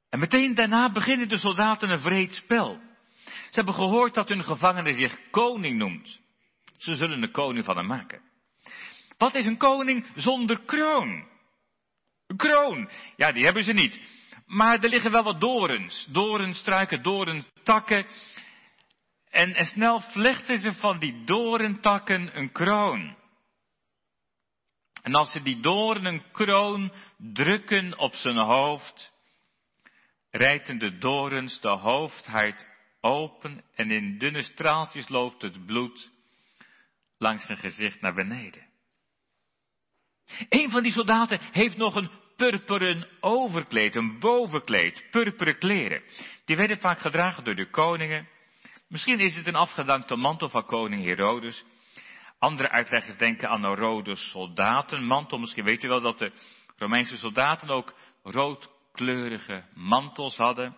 En 0.08 0.18
meteen 0.18 0.54
daarna 0.54 0.92
beginnen 0.92 1.28
de 1.28 1.38
soldaten 1.38 1.90
een 1.90 2.00
vreed 2.00 2.32
spel. 2.32 2.80
Ze 3.24 3.50
hebben 3.50 3.74
gehoord 3.74 4.14
dat 4.14 4.28
hun 4.28 4.44
gevangene 4.44 4.92
zich 4.92 5.30
koning 5.30 5.78
noemt. 5.78 6.20
Ze 6.76 6.94
zullen 6.94 7.22
een 7.22 7.30
koning 7.30 7.64
van 7.64 7.76
hem 7.76 7.86
maken. 7.86 8.22
Wat 9.16 9.34
is 9.34 9.46
een 9.46 9.56
koning 9.56 10.06
zonder 10.14 10.60
kroon? 10.64 11.28
Een 12.26 12.36
kroon, 12.36 12.90
ja, 13.16 13.32
die 13.32 13.44
hebben 13.44 13.64
ze 13.64 13.72
niet. 13.72 14.00
Maar 14.46 14.78
er 14.82 14.88
liggen 14.88 15.10
wel 15.10 15.22
wat 15.22 15.40
dorens. 15.40 16.06
Dorenstruiken, 16.10 17.02
dorentakken. 17.02 18.06
En, 19.28 19.54
en 19.54 19.66
snel 19.66 20.00
vlechten 20.00 20.58
ze 20.58 20.72
van 20.72 20.98
die 20.98 21.24
dorentakken 21.24 22.38
een 22.38 22.52
kroon. 22.52 23.16
En 25.02 25.14
als 25.14 25.32
ze 25.32 25.42
die 25.42 25.60
doorn 25.60 26.04
een 26.04 26.30
kroon 26.32 26.92
drukken 27.16 27.98
op 27.98 28.14
zijn 28.14 28.36
hoofd, 28.36 29.12
rijten 30.30 30.78
de 30.78 30.98
dorens 30.98 31.60
de 31.60 31.68
hoofdhuid 31.68 32.66
open 33.00 33.64
en 33.74 33.90
in 33.90 34.18
dunne 34.18 34.42
straaltjes 34.42 35.08
loopt 35.08 35.42
het 35.42 35.66
bloed 35.66 36.10
langs 37.18 37.46
zijn 37.46 37.58
gezicht 37.58 38.00
naar 38.00 38.14
beneden. 38.14 38.66
Een 40.48 40.70
van 40.70 40.82
die 40.82 40.92
soldaten 40.92 41.40
heeft 41.52 41.76
nog 41.76 41.94
een 41.94 42.10
purperen 42.36 43.08
overkleed, 43.20 43.96
een 43.96 44.18
bovenkleed, 44.18 45.06
purperen 45.10 45.58
kleren. 45.58 46.02
Die 46.44 46.56
werden 46.56 46.80
vaak 46.80 46.98
gedragen 47.00 47.44
door 47.44 47.54
de 47.54 47.70
koningen. 47.70 48.28
Misschien 48.88 49.18
is 49.18 49.34
het 49.34 49.46
een 49.46 49.54
afgedankte 49.54 50.16
mantel 50.16 50.48
van 50.48 50.66
koning 50.66 51.04
Herodes. 51.04 51.64
Andere 52.38 52.70
uitleggers 52.70 53.16
denken 53.16 53.48
aan 53.48 53.64
een 53.64 53.76
rode 53.76 54.16
soldatenmantel. 54.16 55.38
Misschien 55.38 55.64
weet 55.64 55.84
u 55.84 55.88
wel 55.88 56.00
dat 56.00 56.18
de 56.18 56.32
Romeinse 56.76 57.16
soldaten 57.16 57.70
ook 57.70 57.94
roodkleurige 58.22 59.64
mantels 59.74 60.36
hadden. 60.36 60.76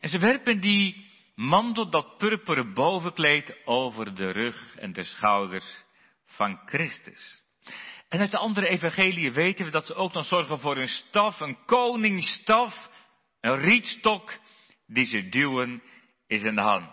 En 0.00 0.08
ze 0.08 0.18
werpen 0.18 0.60
die 0.60 1.10
mantel, 1.34 1.90
dat 1.90 2.16
purperen 2.16 2.74
bovenkleed, 2.74 3.56
over 3.64 4.14
de 4.14 4.30
rug 4.30 4.76
en 4.76 4.92
de 4.92 5.04
schouders 5.04 5.84
van 6.24 6.60
Christus. 6.64 7.41
En 8.12 8.20
uit 8.20 8.30
de 8.30 8.38
andere 8.38 8.68
evangelieën 8.68 9.32
weten 9.32 9.64
we 9.64 9.70
dat 9.70 9.86
ze 9.86 9.94
ook 9.94 10.12
dan 10.12 10.24
zorgen 10.24 10.58
voor 10.58 10.76
een 10.76 10.88
staf, 10.88 11.40
een 11.40 11.64
koningsstaf, 11.64 12.90
een 13.40 13.58
rietstok, 13.58 14.38
die 14.86 15.04
ze 15.04 15.28
duwen 15.28 15.82
is 16.26 16.42
in 16.42 16.54
de 16.54 16.60
hand. 16.60 16.90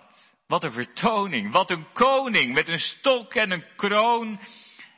Wat 0.47 0.63
een 0.63 0.71
vertoning, 0.71 1.51
wat 1.51 1.69
een 1.69 1.91
koning 1.93 2.53
met 2.53 2.69
een 2.69 2.79
stok 2.79 3.33
en 3.33 3.51
een 3.51 3.65
kroon 3.75 4.39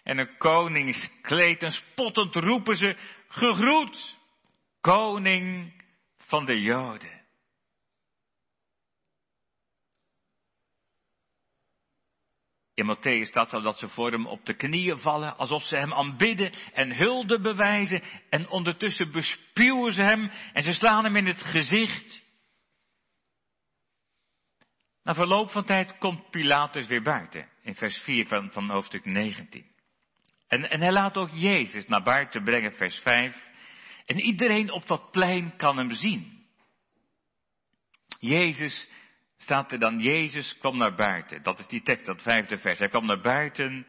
en 0.03 0.17
een 0.17 0.37
koningskleed. 0.37 1.63
En 1.63 1.71
spottend 1.71 2.35
roepen 2.35 2.75
ze, 2.75 2.97
gegroet, 3.27 4.17
koning 4.81 5.73
van 6.17 6.45
de 6.45 6.61
Joden. 6.61 7.20
In 12.81 12.88
Matthäus 12.88 13.27
staat 13.27 13.50
zo 13.50 13.61
dat 13.61 13.79
ze 13.79 13.88
voor 13.88 14.11
hem 14.11 14.25
op 14.25 14.45
de 14.45 14.55
knieën 14.55 14.97
vallen, 14.97 15.38
alsof 15.38 15.63
ze 15.63 15.77
hem 15.77 15.93
aanbidden 15.93 16.51
en 16.73 16.95
hulde 16.95 17.41
bewijzen. 17.41 18.03
En 18.29 18.50
ondertussen 18.50 19.11
bespuwen 19.11 19.91
ze 19.91 20.01
hem 20.01 20.31
en 20.53 20.63
ze 20.63 20.71
slaan 20.71 21.03
hem 21.03 21.15
in 21.15 21.25
het 21.25 21.41
gezicht. 21.41 22.23
Na 25.03 25.13
verloop 25.13 25.50
van 25.50 25.65
tijd 25.65 25.97
komt 25.97 26.29
Pilatus 26.29 26.88
weer 26.88 27.01
buiten, 27.01 27.50
in 27.63 27.75
vers 27.75 27.97
4 27.97 28.27
van, 28.27 28.51
van 28.51 28.69
hoofdstuk 28.69 29.05
19. 29.05 29.65
En, 30.47 30.69
en 30.69 30.81
hij 30.81 30.91
laat 30.91 31.17
ook 31.17 31.31
Jezus 31.33 31.88
naar 31.88 32.03
buiten 32.03 32.43
brengen, 32.43 32.73
vers 32.73 32.97
5. 33.00 33.38
En 34.05 34.19
iedereen 34.19 34.71
op 34.71 34.88
dat 34.88 35.11
plein 35.11 35.55
kan 35.57 35.77
hem 35.77 35.91
zien. 35.91 36.45
Jezus 38.19 38.89
staat 39.41 39.71
er 39.71 39.79
dan, 39.79 40.00
Jezus 40.00 40.57
kwam 40.57 40.77
naar 40.77 40.95
buiten. 40.95 41.43
Dat 41.43 41.60
is 41.60 41.67
die 41.67 41.81
tekst, 41.81 42.05
dat 42.05 42.21
vijfde 42.21 42.57
vers. 42.57 42.79
Hij 42.79 42.89
kwam 42.89 43.05
naar 43.05 43.21
buiten 43.21 43.88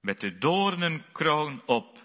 met 0.00 0.20
de 0.20 0.38
doornenkroon 0.38 1.62
op 1.66 1.98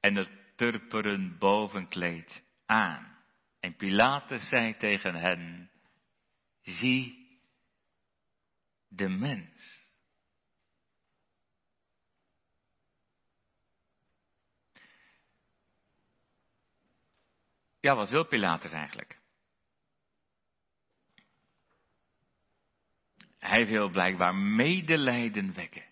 en 0.00 0.14
het 0.14 0.54
purperen 0.56 1.38
bovenkleed 1.38 2.44
aan. 2.66 3.16
En 3.60 3.76
Pilatus 3.76 4.48
zei 4.48 4.76
tegen 4.76 5.14
hen, 5.14 5.70
zie 6.62 7.40
de 8.88 9.08
mens. 9.08 9.86
Ja, 17.80 17.94
wat 17.94 18.10
wil 18.10 18.26
Pilatus 18.26 18.72
eigenlijk? 18.72 19.17
Hij 23.48 23.66
wil 23.66 23.88
blijkbaar 23.88 24.34
medelijden 24.34 25.54
wekken. 25.54 25.84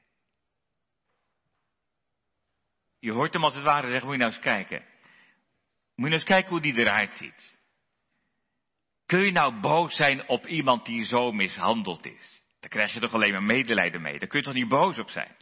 Je 2.99 3.13
hoort 3.13 3.33
hem 3.33 3.45
als 3.45 3.55
het 3.55 3.63
ware 3.63 3.89
zeggen, 3.89 4.07
moet 4.07 4.17
je 4.17 4.23
nou 4.23 4.35
eens 4.35 4.45
kijken. 4.45 4.79
Moet 4.79 4.87
je 5.95 6.03
nou 6.03 6.13
eens 6.13 6.25
kijken 6.25 6.51
hoe 6.51 6.61
die 6.61 6.79
eruit 6.79 7.13
ziet. 7.13 7.57
Kun 9.07 9.25
je 9.25 9.33
nou 9.33 9.61
boos 9.61 9.95
zijn 9.95 10.29
op 10.29 10.47
iemand 10.47 10.85
die 10.85 11.05
zo 11.05 11.33
mishandeld 11.33 12.07
is? 12.07 12.43
Daar 12.61 12.71
krijg 12.71 12.93
je 12.93 13.01
toch 13.01 13.15
alleen 13.15 13.33
maar 13.33 13.43
medelijden 13.43 14.03
mee. 14.03 14.19
Daar 14.19 14.29
kun 14.29 14.39
je 14.39 14.45
toch 14.45 14.55
niet 14.55 14.69
boos 14.69 14.99
op 14.99 15.09
zijn? 15.09 15.37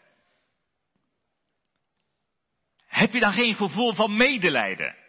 Heb 2.87 3.12
je 3.12 3.21
dan 3.21 3.33
geen 3.33 3.54
gevoel 3.54 3.94
van 3.94 4.16
medelijden? 4.16 5.03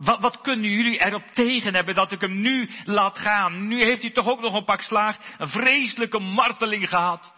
Wat, 0.00 0.20
wat, 0.20 0.40
kunnen 0.40 0.70
jullie 0.70 1.04
erop 1.04 1.26
tegen 1.26 1.74
hebben 1.74 1.94
dat 1.94 2.12
ik 2.12 2.20
hem 2.20 2.40
nu 2.40 2.68
laat 2.84 3.18
gaan? 3.18 3.66
Nu 3.66 3.82
heeft 3.82 4.02
hij 4.02 4.10
toch 4.10 4.26
ook 4.26 4.40
nog 4.40 4.54
een 4.54 4.64
pak 4.64 4.80
slaag, 4.80 5.38
een 5.38 5.48
vreselijke 5.48 6.18
marteling 6.18 6.88
gehad. 6.88 7.34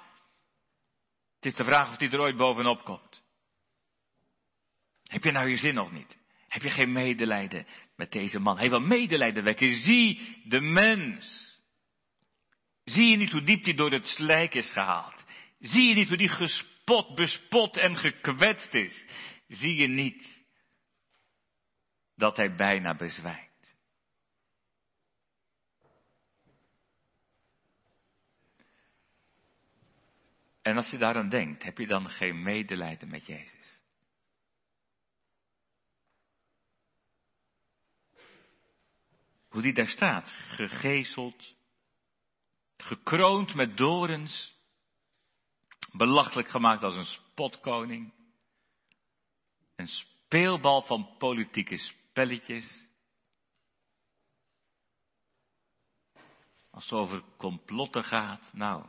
Het 1.37 1.45
is 1.47 1.55
de 1.55 1.65
vraag 1.65 1.91
of 1.91 1.99
hij 1.99 2.11
er 2.11 2.21
ooit 2.21 2.37
bovenop 2.37 2.85
komt. 2.85 3.23
Heb 5.03 5.25
je 5.25 5.33
nou 5.33 5.49
je 5.49 5.57
zin 5.57 5.75
nog 5.75 5.93
niet? 5.93 6.19
Heb 6.49 6.63
je 6.63 6.71
geen 6.71 6.93
medelijden 6.93 7.67
met 7.97 8.13
deze 8.13 8.39
man? 8.39 8.59
Hij 8.59 8.71
wil 8.71 8.81
medelijden 8.81 9.45
wekken. 9.45 9.75
Zie 9.75 10.41
de 10.45 10.61
mens. 10.61 11.57
Zie 12.85 13.11
je 13.11 13.17
niet 13.17 13.33
hoe 13.33 13.43
diep 13.43 13.65
hij 13.65 13.75
door 13.75 13.91
het 13.91 14.07
slijk 14.07 14.55
is 14.55 14.73
gehaald? 14.73 15.25
Zie 15.59 15.89
je 15.89 15.95
niet 15.95 16.09
hoe 16.09 16.17
die 16.17 16.29
gespot, 16.29 17.15
bespot 17.15 17.77
en 17.77 17.97
gekwetst 17.97 18.75
is? 18.75 19.07
Zie 19.49 19.75
je 19.77 19.89
niet 19.89 20.42
dat 22.23 22.37
hij 22.37 22.55
bijna 22.55 22.97
bezwijkt. 22.97 23.77
En 30.63 30.77
als 30.77 30.91
je 30.91 30.99
daaraan 30.99 31.29
denkt, 31.29 31.63
heb 31.63 31.79
je 31.79 31.87
dan 31.87 32.11
geen 32.11 32.43
medelijden 32.43 33.09
met 33.09 33.27
Jezus? 33.27 33.81
Hoe 39.49 39.63
die 39.63 39.75
daar 39.75 39.89
staat, 39.89 40.29
gegezeld, 40.29 41.57
gekroond 42.77 43.55
met 43.55 43.77
dorens, 43.77 44.59
belachelijk 45.93 46.49
gemaakt 46.49 46.83
als 46.83 46.97
een 46.97 47.05
spotkoning, 47.05 48.13
een 49.77 49.87
speelbal 49.87 50.83
van 50.83 51.17
politieke 51.19 52.01
spelletjes. 52.13 52.89
Als 56.71 56.85
het 56.85 56.93
over 56.93 57.25
complotten 57.37 58.05
gaat, 58.05 58.53
nou. 58.53 58.87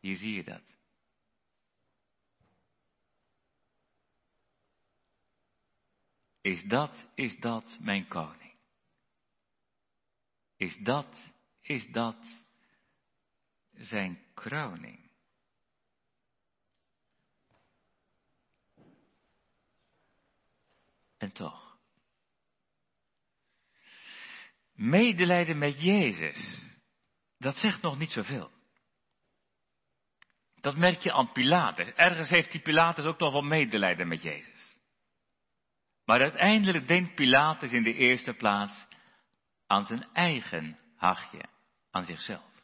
Hier 0.00 0.16
zie 0.16 0.32
je 0.32 0.44
dat. 0.44 0.62
Is 6.40 6.62
dat, 6.64 7.06
is 7.14 7.38
dat 7.40 7.78
mijn 7.80 8.08
koning? 8.08 8.54
Is 10.56 10.76
dat, 10.78 11.32
is 11.60 11.86
dat 11.92 12.44
zijn 13.72 14.32
kroning? 14.34 15.05
En 21.18 21.32
toch. 21.32 21.78
Medelijden 24.72 25.58
met 25.58 25.82
Jezus, 25.82 26.70
dat 27.38 27.56
zegt 27.56 27.82
nog 27.82 27.98
niet 27.98 28.10
zoveel. 28.10 28.50
Dat 30.54 30.76
merk 30.76 31.00
je 31.00 31.12
aan 31.12 31.32
Pilatus. 31.32 31.92
Ergens 31.92 32.28
heeft 32.28 32.52
die 32.52 32.60
Pilatus 32.60 33.04
ook 33.04 33.18
nog 33.18 33.32
wel 33.32 33.42
medelijden 33.42 34.08
met 34.08 34.22
Jezus. 34.22 34.76
Maar 36.04 36.20
uiteindelijk 36.20 36.88
denkt 36.88 37.14
Pilatus 37.14 37.72
in 37.72 37.82
de 37.82 37.94
eerste 37.94 38.34
plaats 38.34 38.86
aan 39.66 39.84
zijn 39.84 40.08
eigen 40.12 40.78
hachje, 40.96 41.48
aan 41.90 42.04
zichzelf. 42.04 42.62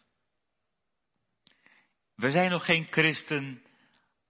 We 2.15 2.31
zijn 2.31 2.51
nog 2.51 2.65
geen 2.65 2.87
christen 2.91 3.63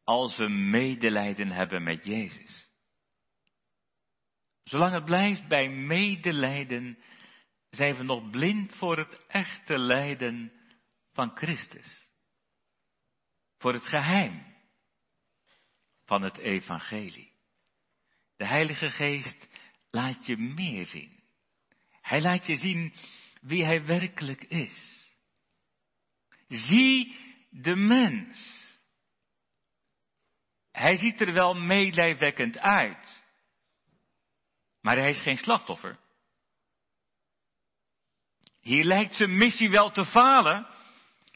als 0.04 0.36
we 0.36 0.48
medelijden 0.48 1.50
hebben 1.50 1.82
met 1.82 2.04
Jezus. 2.04 2.71
Zolang 4.72 4.94
het 4.94 5.04
blijft 5.04 5.48
bij 5.48 5.68
medelijden, 5.68 6.98
zijn 7.70 7.94
we 7.94 8.02
nog 8.02 8.30
blind 8.30 8.76
voor 8.76 8.98
het 8.98 9.26
echte 9.26 9.78
lijden 9.78 10.52
van 11.12 11.36
Christus. 11.36 12.06
Voor 13.58 13.72
het 13.72 13.88
geheim 13.88 14.56
van 16.04 16.22
het 16.22 16.38
evangelie. 16.38 17.32
De 18.36 18.46
Heilige 18.46 18.88
Geest 18.90 19.48
laat 19.90 20.26
je 20.26 20.36
meer 20.36 20.86
zien. 20.86 21.22
Hij 22.00 22.20
laat 22.20 22.46
je 22.46 22.56
zien 22.56 22.94
wie 23.40 23.64
hij 23.64 23.84
werkelijk 23.84 24.42
is. 24.42 25.06
Zie 26.48 27.16
de 27.50 27.76
mens. 27.76 28.66
Hij 30.70 30.96
ziet 30.96 31.20
er 31.20 31.32
wel 31.32 31.54
meelijwekkend 31.54 32.58
uit. 32.58 33.21
Maar 34.82 34.96
hij 34.96 35.10
is 35.10 35.22
geen 35.22 35.36
slachtoffer. 35.36 35.98
Hier 38.60 38.84
lijkt 38.84 39.14
zijn 39.14 39.36
missie 39.36 39.70
wel 39.70 39.90
te 39.90 40.04
falen, 40.04 40.66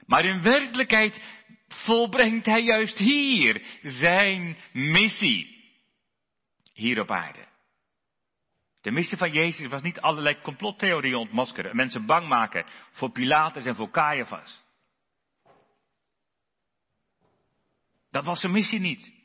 maar 0.06 0.24
in 0.24 0.42
werkelijkheid 0.42 1.22
volbrengt 1.68 2.46
hij 2.46 2.62
juist 2.62 2.98
hier 2.98 3.80
zijn 3.82 4.56
missie. 4.72 5.54
Hier 6.72 7.00
op 7.00 7.10
aarde. 7.10 7.46
De 8.80 8.90
missie 8.90 9.16
van 9.16 9.32
Jezus 9.32 9.66
was 9.66 9.82
niet 9.82 10.00
allerlei 10.00 10.40
complottheorieën 10.40 11.16
ontmaskeren, 11.16 11.76
mensen 11.76 12.06
bang 12.06 12.28
maken 12.28 12.66
voor 12.90 13.10
Pilatus 13.10 13.64
en 13.64 13.74
voor 13.74 13.90
Caiaphas. 13.90 14.62
Dat 18.10 18.24
was 18.24 18.40
zijn 18.40 18.52
missie 18.52 18.80
niet. 18.80 19.15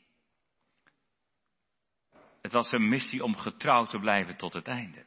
Het 2.41 2.51
was 2.51 2.69
zijn 2.69 2.89
missie 2.89 3.23
om 3.23 3.36
getrouw 3.36 3.86
te 3.86 3.99
blijven 3.99 4.38
tot 4.38 4.54
het 4.54 4.67
einde. 4.67 5.06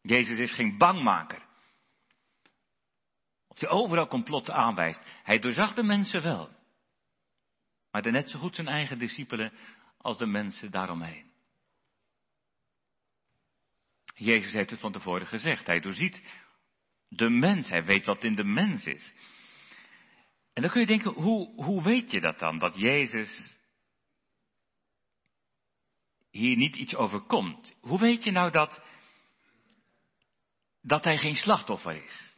Jezus 0.00 0.38
is 0.38 0.52
geen 0.52 0.78
bangmaker. 0.78 1.46
Of 3.48 3.60
hij 3.60 3.68
overal 3.68 4.06
complotten 4.06 4.54
aanwijst. 4.54 5.00
Hij 5.22 5.38
doorzag 5.38 5.74
de 5.74 5.82
mensen 5.82 6.22
wel. 6.22 6.50
Maar 7.90 8.02
de 8.02 8.10
net 8.10 8.30
zo 8.30 8.38
goed 8.38 8.54
zijn 8.54 8.68
eigen 8.68 8.98
discipelen 8.98 9.52
als 9.98 10.18
de 10.18 10.26
mensen 10.26 10.70
daaromheen. 10.70 11.30
Jezus 14.14 14.52
heeft 14.52 14.70
het 14.70 14.80
van 14.80 14.92
tevoren 14.92 15.26
gezegd. 15.26 15.66
Hij 15.66 15.80
doorziet 15.80 16.22
de 17.08 17.30
mens. 17.30 17.68
Hij 17.68 17.84
weet 17.84 18.06
wat 18.06 18.24
in 18.24 18.34
de 18.34 18.44
mens 18.44 18.84
is. 18.84 19.12
En 20.52 20.62
dan 20.62 20.70
kun 20.70 20.80
je 20.80 20.86
denken, 20.86 21.12
hoe, 21.12 21.64
hoe 21.64 21.82
weet 21.82 22.10
je 22.10 22.20
dat 22.20 22.38
dan? 22.38 22.58
Dat 22.58 22.74
Jezus 22.74 23.55
hier 26.36 26.56
niet 26.56 26.76
iets 26.76 26.94
overkomt. 26.94 27.74
Hoe 27.80 27.98
weet 27.98 28.24
je 28.24 28.30
nou 28.30 28.50
dat 28.50 28.80
dat 30.86 31.04
hij 31.04 31.18
geen 31.18 31.34
slachtoffer 31.34 32.04
is. 32.04 32.34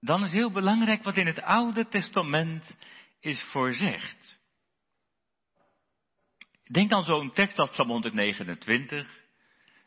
Dan 0.00 0.24
is 0.24 0.32
heel 0.32 0.50
belangrijk 0.50 1.02
wat 1.02 1.16
in 1.16 1.26
het 1.26 1.40
Oude 1.40 1.88
Testament 1.88 2.76
is 3.20 3.42
voorzegd. 3.42 4.38
Denk 6.64 6.92
aan 6.92 7.04
zo'n 7.04 7.32
tekst 7.32 7.58
als 7.58 7.70
Psalm 7.70 7.88
129. 7.88 9.22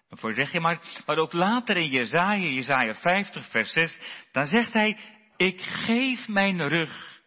Een 0.09 0.17
voorzegje, 0.17 0.59
maar, 0.59 1.01
maar 1.05 1.17
ook 1.17 1.33
later 1.33 1.77
in 1.77 1.89
Jezaja, 1.89 2.49
Jezaja 2.49 2.93
50 2.93 3.49
vers 3.49 3.71
6, 3.71 3.99
dan 4.31 4.47
zegt 4.47 4.73
hij, 4.73 4.97
ik 5.37 5.61
geef 5.61 6.27
mijn 6.27 6.67
rug 6.67 7.21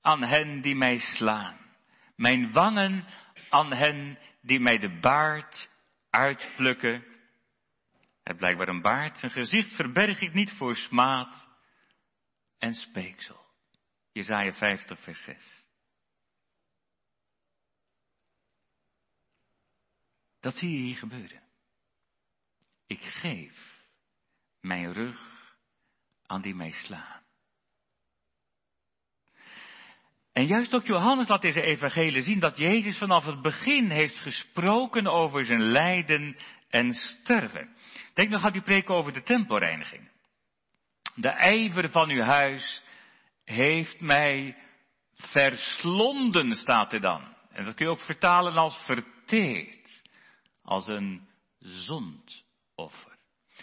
aan 0.00 0.22
hen 0.22 0.60
die 0.60 0.74
mij 0.74 0.98
slaan. 0.98 1.59
Mijn 2.20 2.52
wangen 2.52 3.04
aan 3.48 3.72
hen 3.72 4.18
die 4.40 4.60
mij 4.60 4.78
de 4.78 4.98
baard 5.00 5.68
uitplukken. 6.10 7.04
Het 8.22 8.36
blijkbaar 8.36 8.68
een 8.68 8.80
baard. 8.80 9.18
Zijn 9.18 9.32
gezicht 9.32 9.74
verberg 9.74 10.20
ik 10.20 10.32
niet 10.32 10.52
voor 10.52 10.76
smaad 10.76 11.48
en 12.58 12.74
speeksel. 12.74 13.46
Jezaja 14.12 14.52
50 14.52 15.00
vers 15.00 15.24
6. 15.24 15.64
Dat 20.40 20.56
zie 20.56 20.70
je 20.70 20.78
hier 20.78 20.96
gebeuren. 20.96 21.42
Ik 22.86 23.02
geef 23.02 23.86
mijn 24.60 24.92
rug 24.92 25.54
aan 26.26 26.40
die 26.40 26.54
mij 26.54 26.72
slaan. 26.72 27.22
En 30.40 30.46
juist 30.46 30.74
ook 30.74 30.86
Johannes 30.86 31.28
laat 31.28 31.40
deze 31.40 31.60
evangelie 31.60 32.22
zien 32.22 32.38
dat 32.38 32.56
Jezus 32.56 32.98
vanaf 32.98 33.24
het 33.24 33.42
begin 33.42 33.90
heeft 33.90 34.16
gesproken 34.16 35.06
over 35.06 35.44
zijn 35.44 35.62
lijden 35.62 36.36
en 36.68 36.92
sterven. 36.92 37.76
Denk 38.14 38.28
nog 38.28 38.44
aan 38.44 38.52
die 38.52 38.62
preek 38.62 38.90
over 38.90 39.12
de 39.12 39.22
tempelreiniging. 39.22 40.10
De 41.14 41.28
ijver 41.28 41.90
van 41.90 42.10
uw 42.10 42.22
huis 42.22 42.82
heeft 43.44 44.00
mij 44.00 44.56
verslonden, 45.14 46.56
staat 46.56 46.92
er 46.92 47.00
dan. 47.00 47.36
En 47.52 47.64
dat 47.64 47.74
kun 47.74 47.86
je 47.86 47.92
ook 47.92 48.00
vertalen 48.00 48.54
als 48.54 48.76
verteerd. 48.84 50.02
Als 50.62 50.86
een 50.86 51.28
zondoffer. 51.58 53.18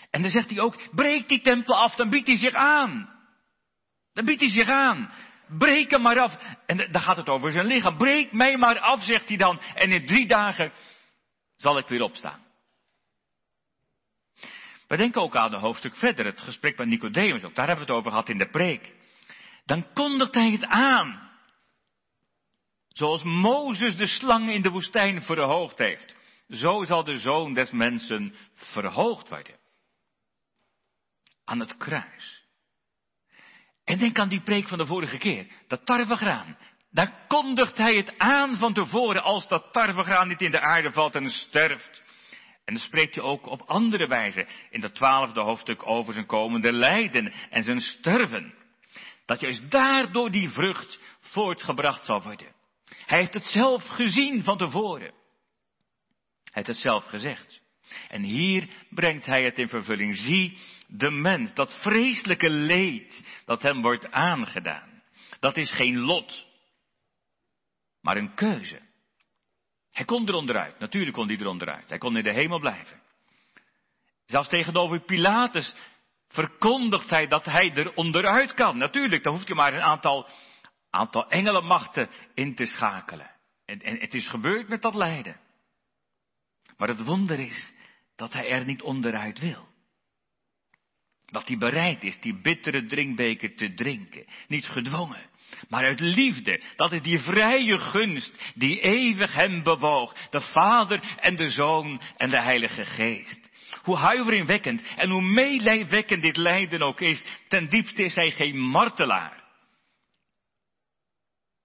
En 0.09 0.21
dan 0.21 0.31
zegt 0.31 0.49
hij 0.49 0.59
ook, 0.59 0.95
breek 0.95 1.27
die 1.27 1.41
tempel 1.41 1.75
af, 1.75 1.95
dan 1.95 2.09
biedt 2.09 2.27
hij 2.27 2.37
zich 2.37 2.53
aan. 2.53 3.09
Dan 4.13 4.25
biedt 4.25 4.41
hij 4.41 4.51
zich 4.51 4.69
aan. 4.69 5.11
Breek 5.47 5.91
hem 5.91 6.01
maar 6.01 6.19
af. 6.19 6.37
En 6.65 6.77
dan 6.91 7.01
gaat 7.01 7.17
het 7.17 7.29
over 7.29 7.51
zijn 7.51 7.65
lichaam. 7.65 7.97
Breek 7.97 8.31
mij 8.31 8.57
maar 8.57 8.79
af, 8.79 9.03
zegt 9.03 9.27
hij 9.27 9.37
dan. 9.37 9.59
En 9.59 9.91
in 9.91 10.05
drie 10.05 10.27
dagen 10.27 10.73
zal 11.55 11.77
ik 11.77 11.87
weer 11.87 12.01
opstaan. 12.01 12.45
We 14.87 14.97
denken 14.97 15.21
ook 15.21 15.35
aan 15.35 15.53
een 15.53 15.59
hoofdstuk 15.59 15.95
verder, 15.95 16.25
het 16.25 16.41
gesprek 16.41 16.77
met 16.77 16.87
Nicodemus. 16.87 17.43
Ook 17.43 17.55
daar 17.55 17.67
hebben 17.67 17.85
we 17.85 17.91
het 17.91 17.99
over 17.99 18.11
gehad 18.11 18.29
in 18.29 18.37
de 18.37 18.49
preek. 18.49 18.95
Dan 19.65 19.93
kondigt 19.93 20.33
hij 20.33 20.51
het 20.51 20.65
aan. 20.65 21.29
Zoals 22.87 23.23
Mozes 23.23 23.95
de 23.95 24.07
slang 24.07 24.51
in 24.53 24.61
de 24.61 24.69
woestijn 24.69 25.21
verhoogd 25.21 25.77
heeft. 25.77 26.15
Zo 26.49 26.83
zal 26.83 27.03
de 27.03 27.19
zoon 27.19 27.53
des 27.53 27.71
mensen 27.71 28.35
verhoogd 28.53 29.29
worden. 29.29 29.55
Aan 31.43 31.59
het 31.59 31.77
kruis. 31.77 32.46
En 33.87 33.97
denk 33.97 34.19
aan 34.19 34.29
die 34.29 34.41
preek 34.41 34.67
van 34.67 34.77
de 34.77 34.85
vorige 34.85 35.17
keer, 35.17 35.47
dat 35.67 35.85
tarwegraan. 35.85 36.57
Daar 36.91 37.25
kondigt 37.27 37.77
hij 37.77 37.95
het 37.95 38.17
aan 38.17 38.57
van 38.57 38.73
tevoren 38.73 39.23
als 39.23 39.47
dat 39.47 39.73
tarwegraan 39.73 40.27
niet 40.27 40.41
in 40.41 40.51
de 40.51 40.59
aarde 40.59 40.91
valt 40.91 41.15
en 41.15 41.29
sterft. 41.29 42.03
En 42.65 42.73
dan 42.73 42.83
spreekt 42.83 43.15
hij 43.15 43.23
ook 43.23 43.45
op 43.45 43.61
andere 43.61 44.07
wijze 44.07 44.47
in 44.69 44.81
dat 44.81 44.95
twaalfde 44.95 45.41
hoofdstuk 45.41 45.87
over 45.87 46.13
zijn 46.13 46.25
komende 46.25 46.73
lijden 46.73 47.33
en 47.49 47.63
zijn 47.63 47.79
sterven. 47.79 48.53
Dat 49.25 49.39
juist 49.39 49.71
daardoor 49.71 50.31
die 50.31 50.49
vrucht 50.49 50.99
voortgebracht 51.19 52.05
zal 52.05 52.21
worden. 52.21 52.55
Hij 53.05 53.19
heeft 53.19 53.33
het 53.33 53.45
zelf 53.45 53.87
gezien 53.87 54.43
van 54.43 54.57
tevoren. 54.57 55.13
Hij 56.43 56.51
heeft 56.51 56.67
het 56.67 56.77
zelf 56.77 57.05
gezegd. 57.05 57.61
En 58.07 58.21
hier 58.21 58.67
brengt 58.89 59.25
hij 59.25 59.43
het 59.43 59.57
in 59.57 59.69
vervulling. 59.69 60.17
Zie 60.17 60.57
de 60.87 61.11
mens, 61.11 61.53
dat 61.53 61.79
vreselijke 61.81 62.49
leed 62.49 63.41
dat 63.45 63.61
hem 63.61 63.81
wordt 63.81 64.11
aangedaan. 64.11 65.01
Dat 65.39 65.57
is 65.57 65.71
geen 65.71 65.97
lot, 65.97 66.47
maar 68.01 68.17
een 68.17 68.33
keuze. 68.33 68.81
Hij 69.91 70.05
kon 70.05 70.27
er 70.27 70.33
onderuit, 70.33 70.79
natuurlijk 70.79 71.13
kon 71.13 71.27
hij 71.27 71.37
er 71.37 71.47
onderuit. 71.47 71.89
Hij 71.89 71.97
kon 71.97 72.17
in 72.17 72.23
de 72.23 72.33
hemel 72.33 72.59
blijven. 72.59 73.01
Zelfs 74.25 74.49
tegenover 74.49 74.99
Pilatus 74.99 75.75
verkondigt 76.27 77.09
hij 77.09 77.27
dat 77.27 77.45
hij 77.45 77.75
er 77.75 77.93
onderuit 77.93 78.53
kan. 78.53 78.77
Natuurlijk, 78.77 79.23
dan 79.23 79.33
hoeft 79.33 79.47
je 79.47 79.55
maar 79.55 79.73
een 79.73 79.81
aantal, 79.81 80.29
aantal 80.89 81.29
engelenmachten 81.29 82.09
in 82.33 82.55
te 82.55 82.65
schakelen. 82.65 83.31
En, 83.65 83.79
en 83.79 83.99
het 83.99 84.13
is 84.13 84.27
gebeurd 84.27 84.67
met 84.67 84.81
dat 84.81 84.95
lijden. 84.95 85.39
Maar 86.77 86.87
het 86.87 87.03
wonder 87.03 87.39
is 87.39 87.73
dat 88.17 88.33
hij 88.33 88.49
er 88.49 88.65
niet 88.65 88.81
onderuit 88.81 89.39
wil. 89.39 89.67
Dat 91.25 91.47
hij 91.47 91.57
bereid 91.57 92.03
is 92.03 92.19
die 92.19 92.41
bittere 92.41 92.85
drinkbeker 92.85 93.55
te 93.55 93.73
drinken. 93.73 94.25
Niet 94.47 94.67
gedwongen, 94.67 95.29
maar 95.69 95.85
uit 95.85 95.99
liefde. 95.99 96.61
Dat 96.75 96.91
is 96.91 97.01
die 97.01 97.19
vrije 97.19 97.77
gunst 97.77 98.53
die 98.55 98.79
eeuwig 98.79 99.33
hem 99.33 99.63
bewoog. 99.63 100.29
De 100.29 100.41
Vader 100.41 101.17
en 101.19 101.35
de 101.35 101.49
Zoon 101.49 102.01
en 102.17 102.29
de 102.29 102.41
Heilige 102.41 102.83
Geest. 102.85 103.49
Hoe 103.81 103.97
huiveringwekkend 103.97 104.83
en 104.95 105.09
hoe 105.09 105.21
meelijwekkend 105.21 106.21
dit 106.21 106.37
lijden 106.37 106.81
ook 106.81 107.01
is, 107.01 107.23
ten 107.47 107.67
diepste 107.67 108.03
is 108.03 108.15
hij 108.15 108.31
geen 108.31 108.57
martelaar. 108.57 109.43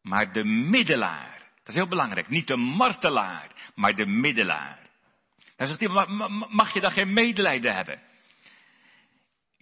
Maar 0.03 0.33
de 0.33 0.45
middelaar. 0.45 1.51
Dat 1.57 1.69
is 1.69 1.75
heel 1.75 1.88
belangrijk. 1.88 2.29
Niet 2.29 2.47
de 2.47 2.57
martelaar, 2.57 3.73
maar 3.75 3.95
de 3.95 4.07
middelaar. 4.07 4.82
Dan 5.62 5.77
zegt 5.77 5.92
hij, 5.94 6.07
mag 6.48 6.75
je 6.75 6.81
dan 6.81 6.90
geen 6.90 7.12
medelijden 7.12 7.75
hebben? 7.75 8.03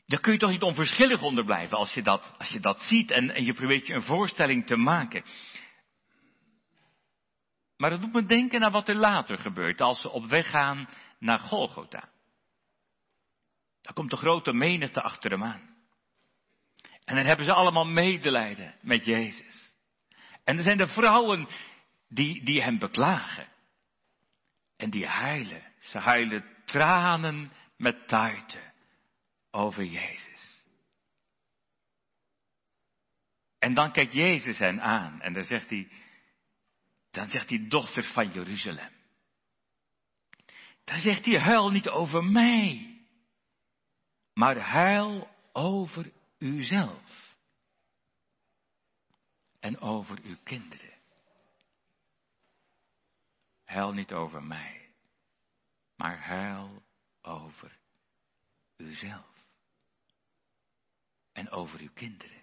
Daar 0.06 0.20
kun 0.20 0.32
je 0.32 0.38
toch 0.38 0.50
niet 0.50 0.62
onverschillig 0.62 1.22
onder 1.22 1.44
blijven 1.44 1.76
als 1.76 1.94
je 1.94 2.02
dat, 2.02 2.34
als 2.38 2.48
je 2.48 2.60
dat 2.60 2.82
ziet 2.82 3.10
en, 3.10 3.30
en 3.30 3.44
je 3.44 3.52
probeert 3.52 3.86
je 3.86 3.94
een 3.94 4.02
voorstelling 4.02 4.66
te 4.66 4.76
maken. 4.76 5.24
Maar 7.76 7.90
dat 7.90 8.00
doet 8.00 8.12
me 8.12 8.26
denken 8.26 8.64
aan 8.64 8.72
wat 8.72 8.88
er 8.88 8.94
later 8.94 9.38
gebeurt 9.38 9.80
als 9.80 10.00
ze 10.00 10.10
op 10.10 10.26
weg 10.26 10.50
gaan 10.50 10.88
naar 11.18 11.38
Golgotha. 11.38 12.08
Dan 13.82 13.94
komt 13.94 14.10
de 14.10 14.16
grote 14.16 14.52
menigte 14.52 15.02
achter 15.02 15.30
hem 15.30 15.44
aan. 15.44 15.76
En 17.04 17.14
dan 17.14 17.26
hebben 17.26 17.44
ze 17.44 17.52
allemaal 17.52 17.86
medelijden 17.86 18.74
met 18.80 19.04
Jezus. 19.04 19.74
En 20.44 20.56
er 20.56 20.62
zijn 20.62 20.76
de 20.76 20.88
vrouwen 20.88 21.48
die, 22.08 22.44
die 22.44 22.62
hem 22.62 22.78
beklagen. 22.78 23.48
En 24.76 24.90
die 24.90 25.06
huilen. 25.06 25.69
Ze 25.90 25.98
huilen 25.98 26.44
tranen 26.64 27.52
met 27.76 28.08
tuiten 28.08 28.72
over 29.50 29.84
Jezus. 29.84 30.64
En 33.58 33.74
dan 33.74 33.92
kijkt 33.92 34.12
Jezus 34.12 34.58
hen 34.58 34.80
aan 34.80 35.20
en 35.20 35.32
dan 35.32 35.44
zegt 35.44 35.70
hij, 35.70 35.90
dan 37.10 37.26
zegt 37.26 37.48
hij, 37.48 37.68
dochter 37.68 38.04
van 38.04 38.32
Jeruzalem. 38.32 38.92
Dan 40.84 40.98
zegt 40.98 41.24
hij, 41.24 41.40
huil 41.40 41.70
niet 41.70 41.88
over 41.88 42.24
mij, 42.24 42.98
maar 44.34 44.58
huil 44.58 45.28
over 45.52 46.12
uzelf 46.38 47.36
en 49.60 49.80
over 49.80 50.18
uw 50.22 50.36
kinderen. 50.42 50.98
Huil 53.64 53.92
niet 53.92 54.12
over 54.12 54.42
mij, 54.42 54.79
maar 56.00 56.22
huil 56.22 56.82
over 57.22 57.78
uzelf 58.76 59.46
en 61.32 61.50
over 61.50 61.80
uw 61.80 61.92
kinderen. 61.94 62.42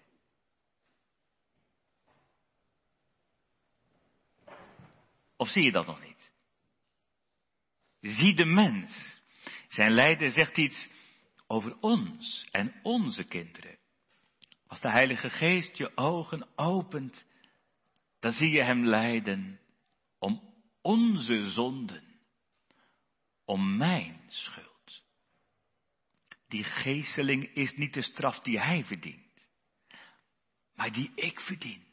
Of 5.36 5.50
zie 5.50 5.64
je 5.64 5.72
dat 5.72 5.86
nog 5.86 6.02
niet? 6.02 6.32
Zie 8.00 8.36
de 8.36 8.46
mens. 8.46 9.22
Zijn 9.68 9.92
lijden 9.92 10.32
zegt 10.32 10.58
iets 10.58 10.90
over 11.48 11.78
ons 11.80 12.48
en 12.52 12.80
onze 12.84 13.24
kinderen. 13.24 13.78
Als 14.68 14.82
de 14.82 14.92
Heilige 14.92 15.30
Geest 15.30 15.78
je 15.78 15.98
ogen 15.98 16.48
opent, 16.56 17.26
dan 18.20 18.32
zie 18.32 18.50
je 18.50 18.64
Hem 18.64 18.86
lijden 18.86 19.60
om 20.20 20.54
onze 20.82 21.50
zonden, 21.50 22.07
om 23.48 23.78
mijn 23.78 24.22
schuld. 24.28 25.04
Die 26.48 26.64
geesteling 26.64 27.54
is 27.54 27.76
niet 27.76 27.94
de 27.94 28.02
straf 28.02 28.40
die 28.40 28.60
hij 28.60 28.84
verdient, 28.84 29.48
maar 30.76 30.92
die 30.92 31.12
ik 31.16 31.40
verdien. 31.40 31.86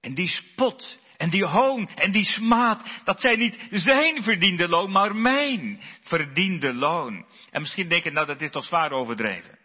En 0.00 0.14
die 0.14 0.28
spot 0.28 1.06
En 1.18 1.30
die 1.30 1.44
hoon 1.44 1.88
en 1.88 2.10
die 2.10 2.24
smaad, 2.24 3.00
dat 3.04 3.20
zijn 3.20 3.38
niet 3.38 3.66
zijn 3.70 4.22
verdiende 4.22 4.68
loon, 4.68 4.90
maar 4.90 5.16
mijn 5.16 5.80
verdiende 6.02 6.74
loon. 6.74 7.26
En 7.50 7.60
misschien 7.60 7.88
denken, 7.88 8.12
nou 8.12 8.26
dat 8.26 8.42
is 8.42 8.50
toch 8.50 8.64
zwaar 8.64 8.92
overdreven. 8.92 9.58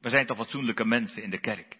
We 0.00 0.08
zijn 0.08 0.26
toch 0.26 0.36
fatsoenlijke 0.36 0.84
mensen 0.84 1.22
in 1.22 1.30
de 1.30 1.40
kerk. 1.40 1.76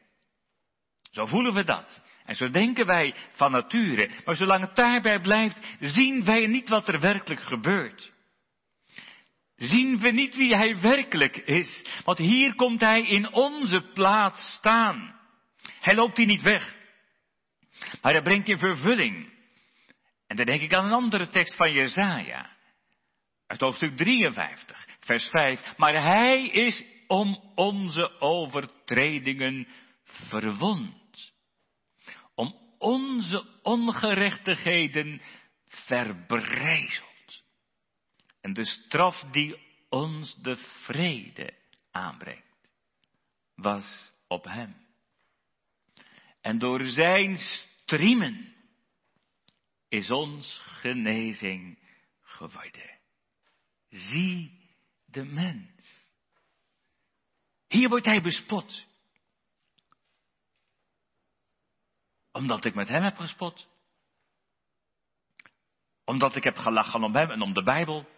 Zo 1.10 1.26
voelen 1.26 1.54
we 1.54 1.64
dat. 1.64 2.02
En 2.24 2.34
zo 2.34 2.50
denken 2.50 2.86
wij 2.86 3.14
van 3.34 3.50
nature. 3.50 4.10
Maar 4.24 4.34
zolang 4.34 4.60
het 4.60 4.76
daarbij 4.76 5.20
blijft, 5.20 5.58
zien 5.80 6.24
wij 6.24 6.46
niet 6.46 6.68
wat 6.68 6.88
er 6.88 7.00
werkelijk 7.00 7.40
gebeurt. 7.40 8.12
Zien 9.58 9.98
we 9.98 10.10
niet 10.10 10.36
wie 10.36 10.56
hij 10.56 10.80
werkelijk 10.80 11.36
is. 11.36 11.84
Want 12.04 12.18
hier 12.18 12.54
komt 12.54 12.80
hij 12.80 13.02
in 13.02 13.32
onze 13.32 13.90
plaats 13.94 14.52
staan. 14.52 15.20
Hij 15.80 15.94
loopt 15.94 16.16
hier 16.16 16.26
niet 16.26 16.42
weg. 16.42 16.76
Maar 18.02 18.12
hij 18.12 18.22
brengt 18.22 18.48
in 18.48 18.58
vervulling. 18.58 19.32
En 20.26 20.36
dan 20.36 20.46
denk 20.46 20.60
ik 20.60 20.74
aan 20.74 20.84
een 20.84 20.92
andere 20.92 21.28
tekst 21.28 21.56
van 21.56 21.72
Jezaja. 21.72 22.56
Uit 23.46 23.60
hoofdstuk 23.60 23.96
53, 23.96 24.86
vers 25.00 25.28
5. 25.28 25.76
Maar 25.76 26.02
hij 26.02 26.46
is 26.46 26.84
om 27.06 27.52
onze 27.54 28.20
overtredingen 28.20 29.68
verwond. 30.04 31.32
Om 32.34 32.54
onze 32.78 33.46
ongerechtigheden 33.62 35.20
verbrijzeld. 35.66 37.07
En 38.48 38.54
de 38.54 38.64
straf 38.64 39.20
die 39.30 39.56
ons 39.88 40.34
de 40.34 40.56
vrede 40.56 41.54
aanbrengt, 41.90 42.68
was 43.54 44.12
op 44.26 44.44
hem. 44.44 44.86
En 46.40 46.58
door 46.58 46.84
zijn 46.84 47.36
striemen 47.36 48.54
is 49.88 50.10
ons 50.10 50.60
genezing 50.64 51.78
geworden. 52.20 52.98
Zie 53.88 54.60
de 55.04 55.24
mens. 55.24 56.04
Hier 57.66 57.88
wordt 57.88 58.06
hij 58.06 58.20
bespot. 58.20 58.86
Omdat 62.32 62.64
ik 62.64 62.74
met 62.74 62.88
hem 62.88 63.02
heb 63.02 63.16
gespot. 63.16 63.68
Omdat 66.04 66.36
ik 66.36 66.44
heb 66.44 66.56
gelachen 66.56 67.02
om 67.02 67.14
hem 67.14 67.30
en 67.30 67.42
om 67.42 67.54
de 67.54 67.62
Bijbel. 67.62 68.16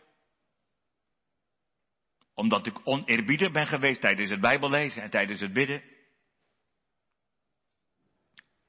Omdat 2.35 2.67
ik 2.67 2.81
oneerbiedig 2.85 3.53
ben 3.53 3.67
geweest 3.67 4.01
tijdens 4.01 4.31
het 4.31 4.41
Bijbellezen 4.41 5.03
en 5.03 5.11
tijdens 5.11 5.41
het 5.41 5.53
bidden. 5.53 5.83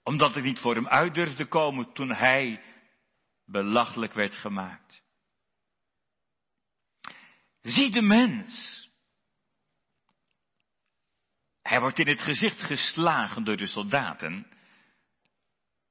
Omdat 0.04 0.36
ik 0.36 0.43
niet 0.43 0.60
voor 0.60 0.76
hem 0.76 0.88
uit 0.88 1.13
durfde 1.13 1.45
komen 1.45 1.93
toen 1.93 2.10
hij 2.10 2.63
belachelijk 3.45 4.13
werd 4.13 4.36
gemaakt. 4.36 5.04
Zie 7.62 7.91
de 7.91 8.02
mens. 8.02 8.80
Hij 11.62 11.80
wordt 11.80 12.00
in 12.00 12.08
het 12.08 12.21
gezicht 12.21 12.62
geslagen 12.62 13.43
door 13.43 13.58
de 13.58 13.67
soldaten. 13.67 14.47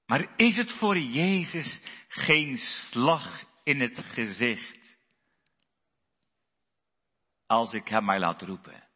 Maar 0.06 0.36
is 0.36 0.56
het 0.56 0.72
voor 0.72 0.98
Jezus 0.98 1.80
geen 2.08 2.58
slag 2.58 3.44
in 3.62 3.80
het 3.80 3.98
gezicht? 3.98 4.79
Als 7.50 7.72
ik 7.72 7.88
hem 7.88 8.04
maar 8.04 8.18
laat 8.18 8.42
roepen. 8.42 8.88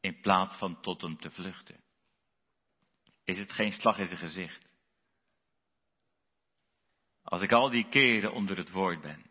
In 0.00 0.20
plaats 0.20 0.58
van 0.58 0.80
tot 0.80 1.00
hem 1.00 1.16
te 1.16 1.30
vluchten. 1.30 1.80
Is 3.22 3.38
het 3.38 3.52
geen 3.52 3.72
slag 3.72 3.98
in 3.98 4.06
zijn 4.06 4.18
gezicht? 4.18 4.66
Als 7.22 7.40
ik 7.40 7.52
al 7.52 7.70
die 7.70 7.88
keren 7.88 8.32
onder 8.32 8.56
het 8.56 8.70
woord 8.70 9.00
ben 9.00 9.30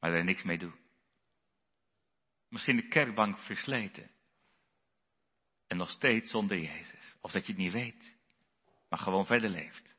maar 0.00 0.12
er 0.12 0.24
niks 0.24 0.42
mee 0.42 0.58
doe. 0.58 0.72
Misschien 2.48 2.76
de 2.76 2.88
kerkbank 2.88 3.38
versleten. 3.38 4.10
En 5.66 5.76
nog 5.76 5.90
steeds 5.90 6.30
zonder 6.30 6.58
Jezus. 6.58 7.16
Of 7.20 7.32
dat 7.32 7.46
je 7.46 7.52
het 7.52 7.60
niet 7.60 7.72
weet, 7.72 8.16
maar 8.88 8.98
gewoon 8.98 9.26
verder 9.26 9.50
leeft. 9.50 9.93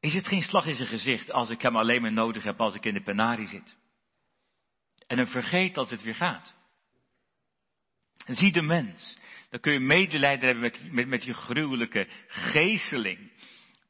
Is 0.00 0.14
het 0.14 0.28
geen 0.28 0.42
slag 0.42 0.66
in 0.66 0.74
zijn 0.74 0.88
gezicht 0.88 1.32
als 1.32 1.50
ik 1.50 1.62
hem 1.62 1.76
alleen 1.76 2.02
maar 2.02 2.12
nodig 2.12 2.44
heb 2.44 2.60
als 2.60 2.74
ik 2.74 2.84
in 2.84 2.94
de 2.94 3.02
penarie 3.02 3.46
zit? 3.46 3.78
En 5.06 5.16
hem 5.16 5.26
vergeet 5.26 5.76
als 5.76 5.90
het 5.90 6.02
weer 6.02 6.14
gaat. 6.14 6.54
zie 8.26 8.52
de 8.52 8.62
mens. 8.62 9.18
Dan 9.50 9.60
kun 9.60 9.72
je 9.72 9.80
medelijden 9.80 10.44
hebben 10.44 10.62
met, 10.62 10.92
met, 10.92 11.08
met 11.08 11.24
je 11.24 11.34
gruwelijke 11.34 12.08
geesteling. 12.26 13.32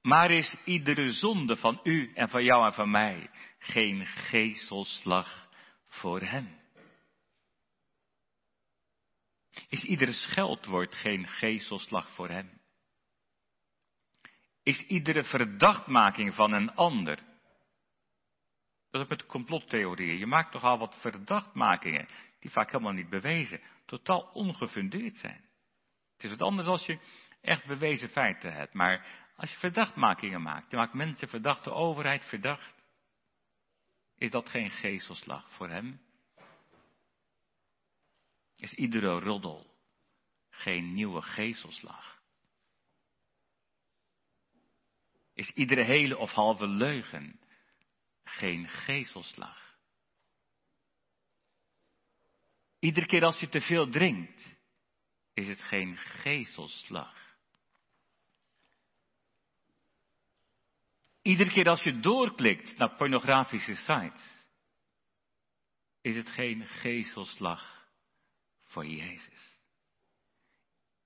Maar 0.03 0.31
is 0.31 0.57
iedere 0.65 1.13
zonde 1.13 1.57
van 1.57 1.81
u 1.83 2.13
en 2.15 2.29
van 2.29 2.45
jou 2.45 2.67
en 2.67 2.73
van 2.73 2.91
mij 2.91 3.31
geen 3.59 4.07
gezelslag 4.07 5.49
voor 5.87 6.21
hem? 6.21 6.59
Is 9.69 9.85
iedere 9.85 10.13
scheldwoord 10.13 10.95
geen 10.95 11.27
gezelslag 11.29 12.11
voor 12.11 12.29
hem? 12.29 12.60
Is 14.71 14.87
iedere 14.87 15.25
verdachtmaking 15.25 16.35
van 16.35 16.53
een 16.53 16.75
ander? 16.75 17.17
Dat 18.91 19.01
is 19.01 19.01
ook 19.01 19.09
met 19.09 19.27
complottheorieën. 19.27 20.19
Je 20.19 20.27
maakt 20.27 20.53
toch 20.53 20.63
al 20.63 20.79
wat 20.79 21.01
verdachtmakingen 21.01 22.09
die 22.41 22.51
vaak 22.51 22.71
helemaal 22.71 22.93
niet 22.93 23.09
bewezen, 23.09 23.61
totaal 23.87 24.21
ongefundeerd 24.33 25.17
zijn. 25.17 25.45
Het 26.13 26.25
is 26.25 26.31
wat 26.31 26.43
anders 26.43 26.67
als 26.67 26.87
je 26.87 26.99
echt 27.41 27.67
bewezen 27.67 28.09
feiten 28.09 28.53
hebt, 28.53 28.75
maar 28.75 29.07
als 29.37 29.51
je 29.51 29.59
verdachtmakingen 29.59 30.43
maakt, 30.43 30.71
je 30.71 30.77
maakt 30.77 30.95
mensen 30.95 31.29
verdacht, 31.29 31.65
de 31.65 31.73
overheid 31.73 32.25
verdacht, 32.25 32.75
is 34.17 34.31
dat 34.31 34.49
geen 34.49 34.71
geestelslag 34.71 35.53
voor 35.53 35.69
hem? 35.69 36.01
Is 38.57 38.73
iedere 38.73 39.21
roddel 39.21 39.67
geen 40.51 40.93
nieuwe 40.93 41.23
geestelslag? 41.23 42.20
Is 45.41 45.51
iedere 45.55 45.83
hele 45.83 46.19
of 46.19 46.31
halve 46.31 46.67
leugen 46.67 47.41
geen 48.25 48.69
geestelslag? 48.69 49.77
Iedere 52.79 53.07
keer 53.07 53.25
als 53.25 53.41
je 53.41 53.49
te 53.49 53.61
veel 53.61 53.89
drinkt, 53.91 54.57
is 55.35 55.49
het 55.49 55.61
geen 55.61 55.97
geestelslag. 55.97 57.37
Iedere 61.23 61.51
keer 61.51 61.69
als 61.69 61.83
je 61.83 62.01
doorklikt 62.01 62.77
naar 62.77 62.97
pornografische 62.97 63.75
sites, 63.75 64.47
is 66.01 66.17
het 66.17 66.29
geen 66.29 66.67
gezelslag 66.67 67.89
voor 68.65 68.87
Jezus. 68.87 69.40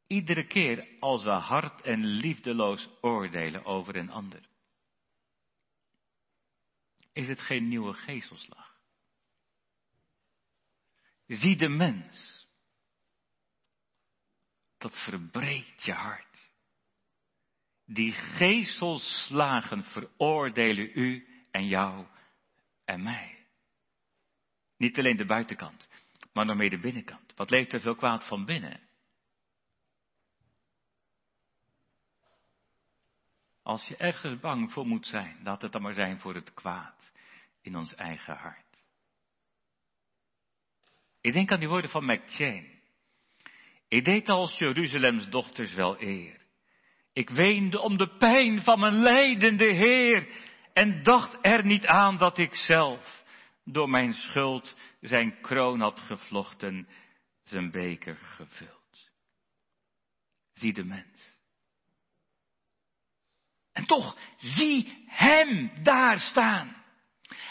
Iedere 0.06 0.46
keer 0.46 0.88
als 1.00 1.24
we 1.24 1.30
hard 1.30 1.82
en 1.82 2.04
liefdeloos 2.04 2.88
oordelen 3.00 3.64
over 3.64 3.96
een 3.96 4.10
ander, 4.10 4.48
is 7.12 7.28
het 7.28 7.40
geen 7.40 7.68
nieuwe 7.68 7.94
gezelslag. 7.94 8.74
Zie 11.26 11.56
de 11.56 11.68
mens. 11.68 12.46
Dat 14.78 15.04
verbreekt 15.04 15.84
je 15.84 15.92
hart. 15.92 16.52
Die 17.86 18.12
gezelslagen 18.12 19.84
veroordelen 19.84 20.90
u 20.94 21.28
en 21.50 21.66
jou 21.66 22.06
en 22.84 23.02
mij. 23.02 23.46
Niet 24.76 24.98
alleen 24.98 25.16
de 25.16 25.26
buitenkant, 25.26 25.88
maar 26.32 26.46
nog 26.46 26.56
meer 26.56 26.70
de 26.70 26.78
binnenkant. 26.78 27.34
Wat 27.34 27.50
leeft 27.50 27.72
er 27.72 27.80
veel 27.80 27.94
kwaad 27.94 28.26
van 28.26 28.44
binnen? 28.44 28.80
Als 33.64 33.86
je 33.86 33.96
ergens 33.96 34.40
bang 34.40 34.72
voor 34.72 34.86
moet 34.86 35.06
zijn, 35.06 35.40
laat 35.42 35.62
het 35.62 35.72
dan 35.72 35.82
maar 35.82 35.92
zijn 35.92 36.20
voor 36.20 36.34
het 36.34 36.54
kwaad 36.54 37.12
in 37.62 37.76
ons 37.76 37.94
eigen 37.94 38.36
hart. 38.36 38.84
Ik 41.20 41.32
denk 41.32 41.52
aan 41.52 41.58
die 41.58 41.68
woorden 41.68 41.90
van 41.90 42.04
McChain. 42.04 42.82
Ik 43.88 44.04
deed 44.04 44.28
als 44.28 44.58
Jeruzalems 44.58 45.28
dochters 45.28 45.74
wel 45.74 46.02
eer. 46.02 46.40
Ik 47.12 47.30
weende 47.30 47.80
om 47.80 47.96
de 47.96 48.16
pijn 48.16 48.62
van 48.62 48.80
mijn 48.80 48.98
lijdende 48.98 49.74
Heer 49.74 50.28
en 50.72 51.02
dacht 51.02 51.38
er 51.40 51.64
niet 51.64 51.86
aan 51.86 52.16
dat 52.16 52.38
ik 52.38 52.54
zelf 52.54 53.24
door 53.64 53.88
mijn 53.88 54.12
schuld 54.12 54.76
zijn 55.00 55.40
kroon 55.40 55.80
had 55.80 56.00
gevlochten, 56.00 56.88
zijn 57.42 57.70
beker 57.70 58.16
gevuld. 58.16 59.10
Zie 60.52 60.72
de 60.72 60.84
mens. 60.84 61.33
En 63.74 63.86
toch, 63.86 64.16
zie 64.38 65.04
hem 65.06 65.70
daar 65.82 66.20
staan. 66.20 66.82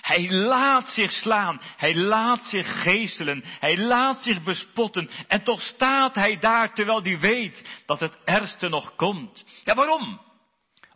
Hij 0.01 0.29
laat 0.29 0.89
zich 0.89 1.11
slaan, 1.11 1.61
hij 1.77 1.95
laat 1.95 2.43
zich 2.43 2.81
geestelen, 2.81 3.43
hij 3.59 3.77
laat 3.77 4.21
zich 4.21 4.43
bespotten 4.43 5.09
en 5.27 5.43
toch 5.43 5.61
staat 5.61 6.15
hij 6.15 6.37
daar 6.37 6.73
terwijl 6.73 7.03
hij 7.03 7.19
weet 7.19 7.81
dat 7.85 7.99
het 7.99 8.23
ergste 8.25 8.69
nog 8.69 8.95
komt. 8.95 9.45
Ja, 9.63 9.75
waarom? 9.75 10.21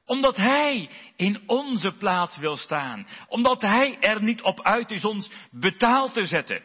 Omdat 0.06 0.38
hij 0.38 0.90
in 1.16 1.44
onze 1.46 1.92
plaats 1.92 2.38
wil 2.38 2.56
staan. 2.56 3.08
Omdat 3.28 3.62
hij 3.62 3.98
er 4.00 4.24
niet 4.24 4.42
op 4.42 4.62
uit 4.62 4.92
is 4.92 5.06
ons 5.06 5.32
betaald 5.52 6.14
te 6.14 6.26
zetten. 6.26 6.62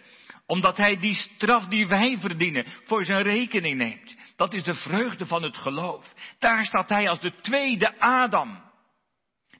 Omdat 0.46 0.76
hij 0.76 0.98
die 0.98 1.14
straf 1.14 1.66
die 1.66 1.86
wij 1.86 2.16
verdienen 2.20 2.66
voor 2.84 3.04
zijn 3.04 3.22
rekening 3.22 3.76
neemt. 3.76 4.16
Dat 4.42 4.52
is 4.52 4.62
de 4.62 4.74
vreugde 4.74 5.26
van 5.26 5.42
het 5.42 5.56
geloof. 5.56 6.14
Daar 6.38 6.64
staat 6.64 6.88
hij 6.88 7.08
als 7.08 7.20
de 7.20 7.40
tweede 7.40 7.98
Adam. 7.98 8.62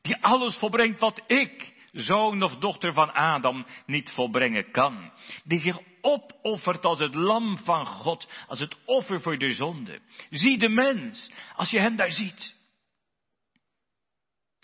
Die 0.01 0.17
alles 0.23 0.57
volbrengt 0.57 1.01
wat 1.01 1.23
ik, 1.27 1.75
zoon 1.93 2.43
of 2.43 2.57
dochter 2.57 2.93
van 2.93 3.13
Adam, 3.13 3.67
niet 3.87 4.11
volbrengen 4.11 4.71
kan. 4.71 5.13
Die 5.45 5.59
zich 5.59 5.79
opoffert 6.01 6.85
als 6.85 6.99
het 6.99 7.15
lam 7.15 7.59
van 7.59 7.87
God, 7.87 8.29
als 8.47 8.59
het 8.59 8.77
offer 8.85 9.23
voor 9.23 9.39
de 9.39 9.53
zonde. 9.53 10.01
Zie 10.31 10.59
de 10.59 10.69
mens, 10.69 11.31
als 11.57 11.71
je 11.71 11.81
hem 11.81 11.97
daar 11.97 12.13
ziet. 12.13 12.55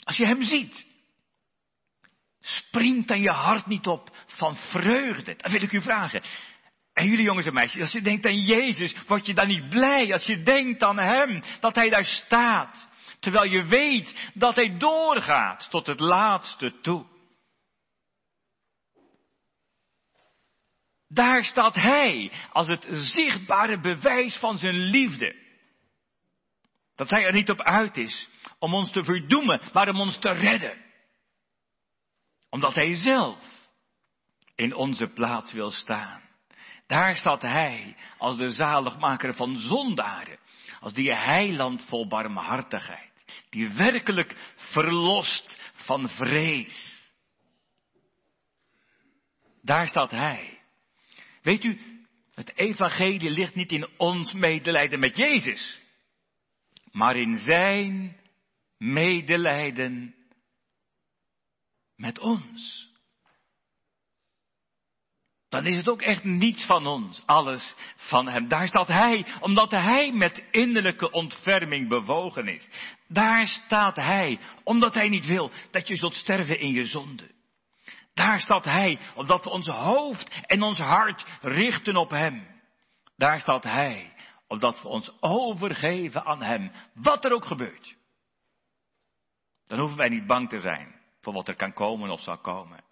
Als 0.03 0.17
je 0.17 0.27
hem 0.27 0.43
ziet, 0.43 0.87
springt 2.41 3.09
dan 3.09 3.21
je 3.21 3.31
hart 3.31 3.67
niet 3.67 3.87
op 3.87 4.11
van 4.27 4.57
vreugde? 4.57 5.35
Dan 5.37 5.53
wil 5.53 5.63
ik 5.63 5.73
u 5.73 5.81
vragen. 5.81 6.23
En 6.99 7.09
jullie 7.09 7.25
jongens 7.25 7.47
en 7.47 7.53
meisjes, 7.53 7.81
als 7.81 7.93
je 7.93 8.03
denkt 8.03 8.27
aan 8.27 8.41
Jezus, 8.41 8.95
word 9.07 9.27
je 9.27 9.35
dan 9.35 9.47
niet 9.47 9.69
blij 9.69 10.13
als 10.13 10.25
je 10.25 10.43
denkt 10.43 10.83
aan 10.83 10.99
Hem, 10.99 11.43
dat 11.61 11.75
Hij 11.75 11.89
daar 11.89 12.05
staat. 12.05 12.89
Terwijl 13.21 13.51
je 13.51 13.65
weet 13.65 14.31
dat 14.35 14.55
Hij 14.55 14.79
doorgaat 14.79 15.71
tot 15.71 15.87
het 15.87 16.01
laatste 16.01 16.81
toe. 16.81 17.07
Daar 21.09 21.45
staat 21.45 21.75
Hij 21.75 22.33
als 22.53 22.69
het 22.69 22.87
zichtbare 22.91 23.81
bewijs 23.81 24.37
van 24.37 24.59
zijn 24.59 24.77
liefde. 24.77 25.35
Dat 26.95 27.11
Hij 27.11 27.25
er 27.25 27.33
niet 27.33 27.51
op 27.51 27.61
uit 27.61 27.97
is 27.97 28.29
om 28.59 28.75
ons 28.75 28.93
te 28.93 29.05
verdoemen, 29.05 29.61
maar 29.73 29.89
om 29.89 30.01
ons 30.01 30.19
te 30.19 30.31
redden. 30.31 30.85
Omdat 32.51 32.75
Hij 32.75 32.95
zelf 32.95 33.45
in 34.55 34.75
onze 34.75 35.07
plaats 35.07 35.53
wil 35.53 35.71
staan. 35.71 36.28
Daar 36.89 37.17
staat 37.17 37.43
Hij 37.43 37.97
als 38.19 38.37
de 38.37 38.51
zaligmaker 38.51 39.35
van 39.35 39.57
zondaren, 39.57 40.39
als 40.81 40.93
die 40.93 41.15
heiland 41.15 41.85
vol 41.85 42.07
barmhartigheid, 42.09 43.13
die 43.51 43.69
werkelijk 43.69 44.55
verlost 44.57 45.73
van 45.73 46.09
vrees. 46.09 47.07
Daar 49.63 49.89
staat 49.89 50.11
Hij. 50.11 50.61
Weet 51.43 51.65
u, 51.65 51.81
het 52.35 52.57
evangelie 52.57 53.31
ligt 53.31 53.55
niet 53.55 53.73
in 53.73 53.89
ons 53.97 54.33
medelijden 54.33 55.01
met 55.01 55.17
Jezus, 55.17 55.81
maar 56.91 57.17
in 57.17 57.39
Zijn 57.39 58.17
medelijden 58.79 60.15
met 61.97 62.19
ons. 62.19 62.88
Dan 65.49 65.67
is 65.67 65.77
het 65.77 65.89
ook 65.89 66.03
echt 66.03 66.25
niets 66.25 66.67
van 66.67 66.87
ons, 66.87 67.23
alles 67.27 67.75
van 67.97 68.29
Hem. 68.29 68.49
Daar 68.49 68.67
staat 68.67 68.89
Hij, 68.89 69.27
omdat 69.41 69.71
Hij 69.71 70.13
met 70.13 70.45
innerlijke 70.51 71.11
ontferming 71.11 71.89
bewogen 71.89 72.47
is. 72.47 72.69
Daar 73.09 73.47
staat 73.47 73.97
Hij, 73.97 74.41
omdat 74.65 74.95
Hij 74.95 75.09
niet 75.09 75.27
wil 75.27 75.51
dat 75.71 75.89
je 75.89 75.97
zult 75.97 76.15
sterven 76.15 76.59
in 76.59 76.73
je 76.73 76.85
zonde. 76.85 77.31
Daar 78.15 78.39
staat 78.39 78.65
Hij, 78.65 78.99
omdat 79.15 79.45
we 79.45 79.51
ons 79.51 79.67
hoofd 79.67 80.41
en 80.47 80.63
ons 80.63 80.79
hart 80.79 81.27
richten 81.41 81.97
op 81.97 82.11
Hem. 82.11 82.47
Daar 83.17 83.41
staat 83.41 83.65
Hij, 83.65 84.13
omdat 84.47 84.83
we 84.83 84.89
ons 84.89 85.13
overgeven 85.21 86.25
aan 86.25 86.43
Hem, 86.43 86.73
wat 86.95 87.25
er 87.25 87.33
ook 87.33 87.45
gebeurt. 87.45 87.97
Dan 89.67 89.79
hoeven 89.79 89.97
wij 89.97 90.09
niet 90.09 90.27
bang 90.27 90.49
te 90.49 90.61
zijn 90.61 90.95
voor 91.21 91.33
wat 91.33 91.49
er 91.49 91.57
kan 91.57 91.73
komen 91.73 92.11
of 92.11 92.21
zal 92.21 92.39
komen. 92.39 92.88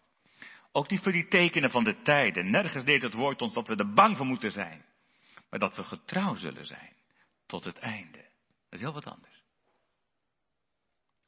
Ook 0.76 0.90
niet 0.90 1.00
voor 1.00 1.12
die 1.12 1.28
tekenen 1.28 1.70
van 1.70 1.84
de 1.84 2.02
tijden. 2.02 2.50
Nergens 2.50 2.84
deed 2.84 3.02
het 3.02 3.14
woord 3.14 3.42
ons 3.42 3.54
dat 3.54 3.68
we 3.68 3.76
er 3.76 3.92
bang 3.92 4.16
voor 4.16 4.26
moeten 4.26 4.52
zijn. 4.52 4.84
Maar 5.50 5.58
dat 5.58 5.76
we 5.76 5.84
getrouw 5.84 6.34
zullen 6.34 6.66
zijn 6.66 6.96
tot 7.46 7.64
het 7.64 7.78
einde. 7.78 8.18
Dat 8.18 8.72
is 8.72 8.80
heel 8.80 8.92
wat 8.92 9.06
anders. 9.06 9.42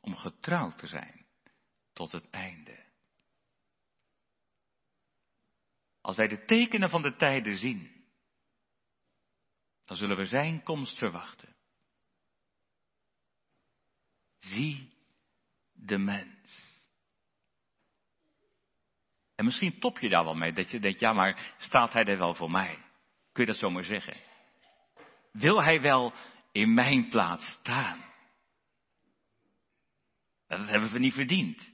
Om 0.00 0.16
getrouw 0.16 0.74
te 0.74 0.86
zijn 0.86 1.26
tot 1.92 2.12
het 2.12 2.30
einde. 2.30 2.84
Als 6.00 6.16
wij 6.16 6.28
de 6.28 6.44
tekenen 6.44 6.90
van 6.90 7.02
de 7.02 7.16
tijden 7.16 7.56
zien, 7.56 8.04
dan 9.84 9.96
zullen 9.96 10.16
we 10.16 10.26
zijn 10.26 10.62
komst 10.62 10.98
verwachten. 10.98 11.56
Zie 14.38 14.92
de 15.72 15.98
mens. 15.98 16.37
En 19.38 19.44
misschien 19.44 19.78
top 19.78 19.98
je 19.98 20.08
daar 20.08 20.24
wel 20.24 20.34
mee, 20.34 20.52
dat 20.52 20.70
je 20.70 20.78
denkt, 20.78 21.00
ja 21.00 21.12
maar 21.12 21.54
staat 21.58 21.92
hij 21.92 22.04
er 22.04 22.18
wel 22.18 22.34
voor 22.34 22.50
mij? 22.50 22.78
Kun 23.32 23.44
je 23.44 23.50
dat 23.50 23.60
zomaar 23.60 23.84
zeggen? 23.84 24.16
Wil 25.32 25.62
hij 25.62 25.80
wel 25.80 26.12
in 26.52 26.74
mijn 26.74 27.08
plaats 27.08 27.46
staan? 27.46 28.04
Dat 30.46 30.68
hebben 30.68 30.92
we 30.92 30.98
niet 30.98 31.14
verdiend. 31.14 31.72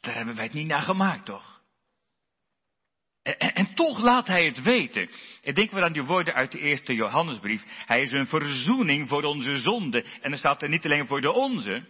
Daar 0.00 0.14
hebben 0.14 0.34
wij 0.34 0.44
het 0.44 0.52
niet 0.52 0.66
naar 0.66 0.82
gemaakt, 0.82 1.24
toch? 1.24 1.62
En, 3.22 3.38
en, 3.38 3.54
en, 3.54 3.74
toch 3.74 3.98
laat 3.98 4.26
hij 4.26 4.44
het 4.44 4.62
weten. 4.62 5.10
Ik 5.42 5.54
denk 5.54 5.70
weer 5.70 5.84
aan 5.84 5.92
die 5.92 6.04
woorden 6.04 6.34
uit 6.34 6.52
de 6.52 6.58
eerste 6.58 6.94
Johannesbrief. 6.94 7.64
Hij 7.66 8.00
is 8.00 8.12
een 8.12 8.26
verzoening 8.26 9.08
voor 9.08 9.22
onze 9.22 9.56
zonden. 9.56 10.04
En 10.04 10.30
dan 10.30 10.38
staat 10.38 10.62
er 10.62 10.68
niet 10.68 10.84
alleen 10.84 11.06
voor 11.06 11.20
de 11.20 11.32
onze, 11.32 11.88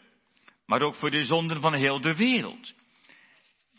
maar 0.66 0.82
ook 0.82 0.94
voor 0.94 1.11
de 1.11 1.24
zonden 1.24 1.61
van 1.61 1.74
heel 1.74 2.00
de 2.00 2.14
wereld. 2.14 2.74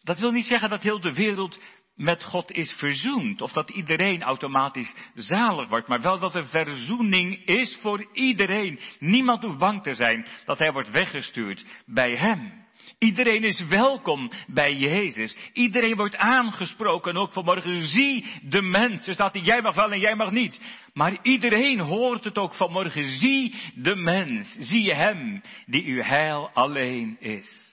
Dat 0.04 0.20
wil 0.20 0.32
niet 0.32 0.46
zeggen 0.46 0.70
dat 0.70 0.84
heel 0.84 1.00
de 1.00 1.14
wereld 1.14 1.60
met 1.96 2.24
God 2.24 2.52
is 2.52 2.72
verzoend, 2.72 3.42
of 3.42 3.52
dat 3.52 3.70
iedereen 3.70 4.22
automatisch 4.22 4.96
zalig 5.16 5.68
wordt, 5.70 5.88
maar 5.88 6.02
wel 6.02 6.20
dat 6.20 6.36
er 6.36 6.46
verzoening 6.46 7.46
is 7.46 7.78
voor 7.82 8.08
iedereen. 8.14 8.80
Niemand 9.00 9.44
hoeft 9.44 9.58
bang 9.58 9.84
te 9.84 9.94
zijn 9.94 10.28
dat 10.46 10.58
hij 10.58 10.72
wordt 10.72 10.90
weggestuurd 10.90 11.66
bij 11.86 12.16
Hem. 12.16 12.68
Iedereen 12.98 13.44
is 13.44 13.66
welkom 13.68 14.32
bij 14.48 14.74
Jezus. 14.74 15.38
Iedereen 15.54 15.96
wordt 15.96 16.16
aangesproken, 16.16 17.16
ook 17.16 17.34
vanmorgen. 17.34 17.82
Zie 17.82 18.26
de 18.44 18.62
mens. 18.62 19.08
Er 19.08 19.14
staat 19.14 19.34
die 19.34 19.44
jij 19.44 19.62
mag 19.62 19.76
wel 19.76 19.92
en 19.92 20.00
jij 20.00 20.16
mag 20.16 20.32
niet. 20.32 20.62
Maar 20.94 21.18
iedereen 21.22 21.80
hoort 21.80 22.24
het 22.24 22.38
ook 22.38 22.54
vanmorgen. 22.54 23.04
Zie 23.04 23.56
de 23.76 23.96
mens. 23.96 24.56
Zie 24.60 24.96
hem 24.96 25.42
die 25.66 25.86
uw 25.86 26.02
heil 26.02 26.50
alleen 26.54 27.18
is. 27.20 27.69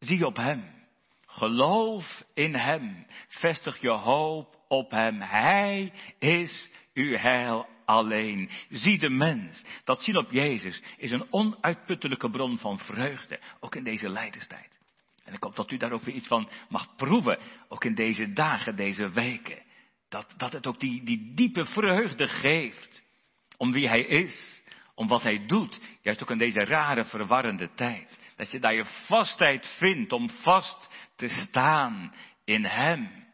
Zie 0.00 0.26
op 0.26 0.36
Hem. 0.36 0.64
Geloof 1.26 2.24
in 2.34 2.54
Hem. 2.54 3.06
Vestig 3.28 3.80
je 3.80 3.90
hoop 3.90 4.58
op 4.68 4.90
Hem. 4.90 5.20
Hij 5.20 5.92
is 6.18 6.70
uw 6.94 7.16
heil 7.16 7.68
alleen. 7.84 8.50
Zie 8.68 8.98
de 8.98 9.10
mens. 9.10 9.64
Dat 9.84 10.02
zien 10.02 10.16
op 10.16 10.30
Jezus 10.30 10.82
is 10.96 11.10
een 11.10 11.26
onuitputtelijke 11.32 12.30
bron 12.30 12.58
van 12.58 12.78
vreugde. 12.78 13.40
Ook 13.60 13.74
in 13.74 13.84
deze 13.84 14.08
lijdenstijd. 14.08 14.78
En 15.24 15.34
ik 15.34 15.42
hoop 15.42 15.56
dat 15.56 15.70
u 15.70 15.76
daar 15.76 15.92
ook 15.92 16.02
weer 16.02 16.14
iets 16.14 16.28
van 16.28 16.48
mag 16.68 16.96
proeven. 16.96 17.38
Ook 17.68 17.84
in 17.84 17.94
deze 17.94 18.32
dagen, 18.32 18.76
deze 18.76 19.10
weken. 19.10 19.62
Dat, 20.08 20.34
dat 20.36 20.52
het 20.52 20.66
ook 20.66 20.80
die, 20.80 21.04
die 21.04 21.34
diepe 21.34 21.64
vreugde 21.64 22.28
geeft. 22.28 23.02
Om 23.56 23.72
wie 23.72 23.88
Hij 23.88 24.02
is. 24.02 24.62
Om 24.94 25.08
wat 25.08 25.22
Hij 25.22 25.46
doet. 25.46 25.80
Juist 26.02 26.22
ook 26.22 26.30
in 26.30 26.38
deze 26.38 26.64
rare, 26.64 27.04
verwarrende 27.04 27.74
tijd. 27.74 28.19
Dat 28.40 28.50
je 28.50 28.58
daar 28.58 28.74
je 28.74 28.84
vastheid 29.06 29.66
vindt 29.66 30.12
om 30.12 30.30
vast 30.30 30.88
te 31.14 31.28
staan 31.28 32.14
in 32.44 32.64
Hem. 32.64 33.28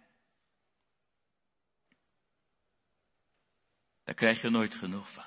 Daar 4.04 4.14
krijg 4.14 4.42
je 4.42 4.50
nooit 4.50 4.74
genoeg 4.74 5.12
van. 5.12 5.26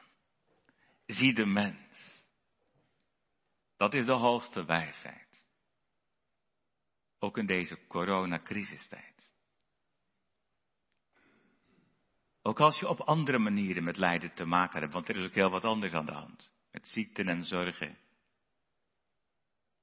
Zie 1.06 1.34
de 1.34 1.46
mens. 1.46 2.24
Dat 3.78 3.94
is 3.94 4.06
de 4.06 4.12
hoogste 4.12 4.66
wijsheid. 4.66 5.42
Ook 7.20 7.38
in 7.38 7.46
deze 7.46 7.88
coronacrisistijd. 7.88 9.34
Ook 12.42 12.60
als 12.60 12.80
je 12.80 12.88
op 12.88 13.00
andere 13.00 13.38
manieren 13.38 13.84
met 13.84 13.98
lijden 13.98 14.34
te 14.34 14.46
maken 14.46 14.80
hebt, 14.80 14.94
want 14.94 15.10
er 15.10 15.16
is 15.16 15.26
ook 15.26 15.36
heel 15.36 15.50
wat 15.50 15.64
anders 15.64 15.94
aan 15.94 16.06
de 16.06 16.12
hand. 16.12 16.52
Met 16.72 16.88
ziekten 16.88 17.28
en 17.28 17.44
zorgen. 17.44 17.98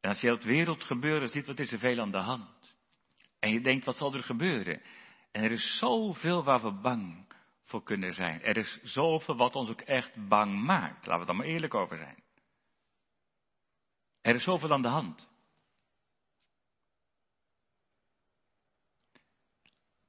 En 0.07 0.13
als 0.13 0.21
je 0.21 0.33
op 0.33 0.43
wereldgebeuren 0.43 1.29
ziet, 1.29 1.47
wat 1.47 1.59
is 1.59 1.73
er 1.73 1.79
veel 1.79 2.01
aan 2.01 2.11
de 2.11 2.17
hand? 2.17 2.77
En 3.39 3.53
je 3.53 3.61
denkt, 3.61 3.85
wat 3.85 3.97
zal 3.97 4.15
er 4.15 4.23
gebeuren? 4.23 4.83
En 5.33 5.43
er 5.43 5.51
is 5.51 5.79
zoveel 5.79 6.45
waar 6.45 6.63
we 6.63 6.73
bang 6.73 7.35
voor 7.65 7.83
kunnen 7.83 8.15
zijn. 8.15 8.43
Er 8.43 8.57
is 8.57 8.81
zoveel 8.83 9.37
wat 9.37 9.55
ons 9.55 9.71
ook 9.71 9.81
echt 9.81 10.29
bang 10.29 10.63
maakt. 10.63 11.07
Laten 11.07 11.21
we 11.21 11.27
dan 11.27 11.37
maar 11.37 11.47
eerlijk 11.47 11.75
over 11.75 11.97
zijn. 11.97 12.23
Er 14.21 14.35
is 14.35 14.43
zoveel 14.43 14.73
aan 14.73 14.83
de 14.83 14.89
hand. 14.89 15.29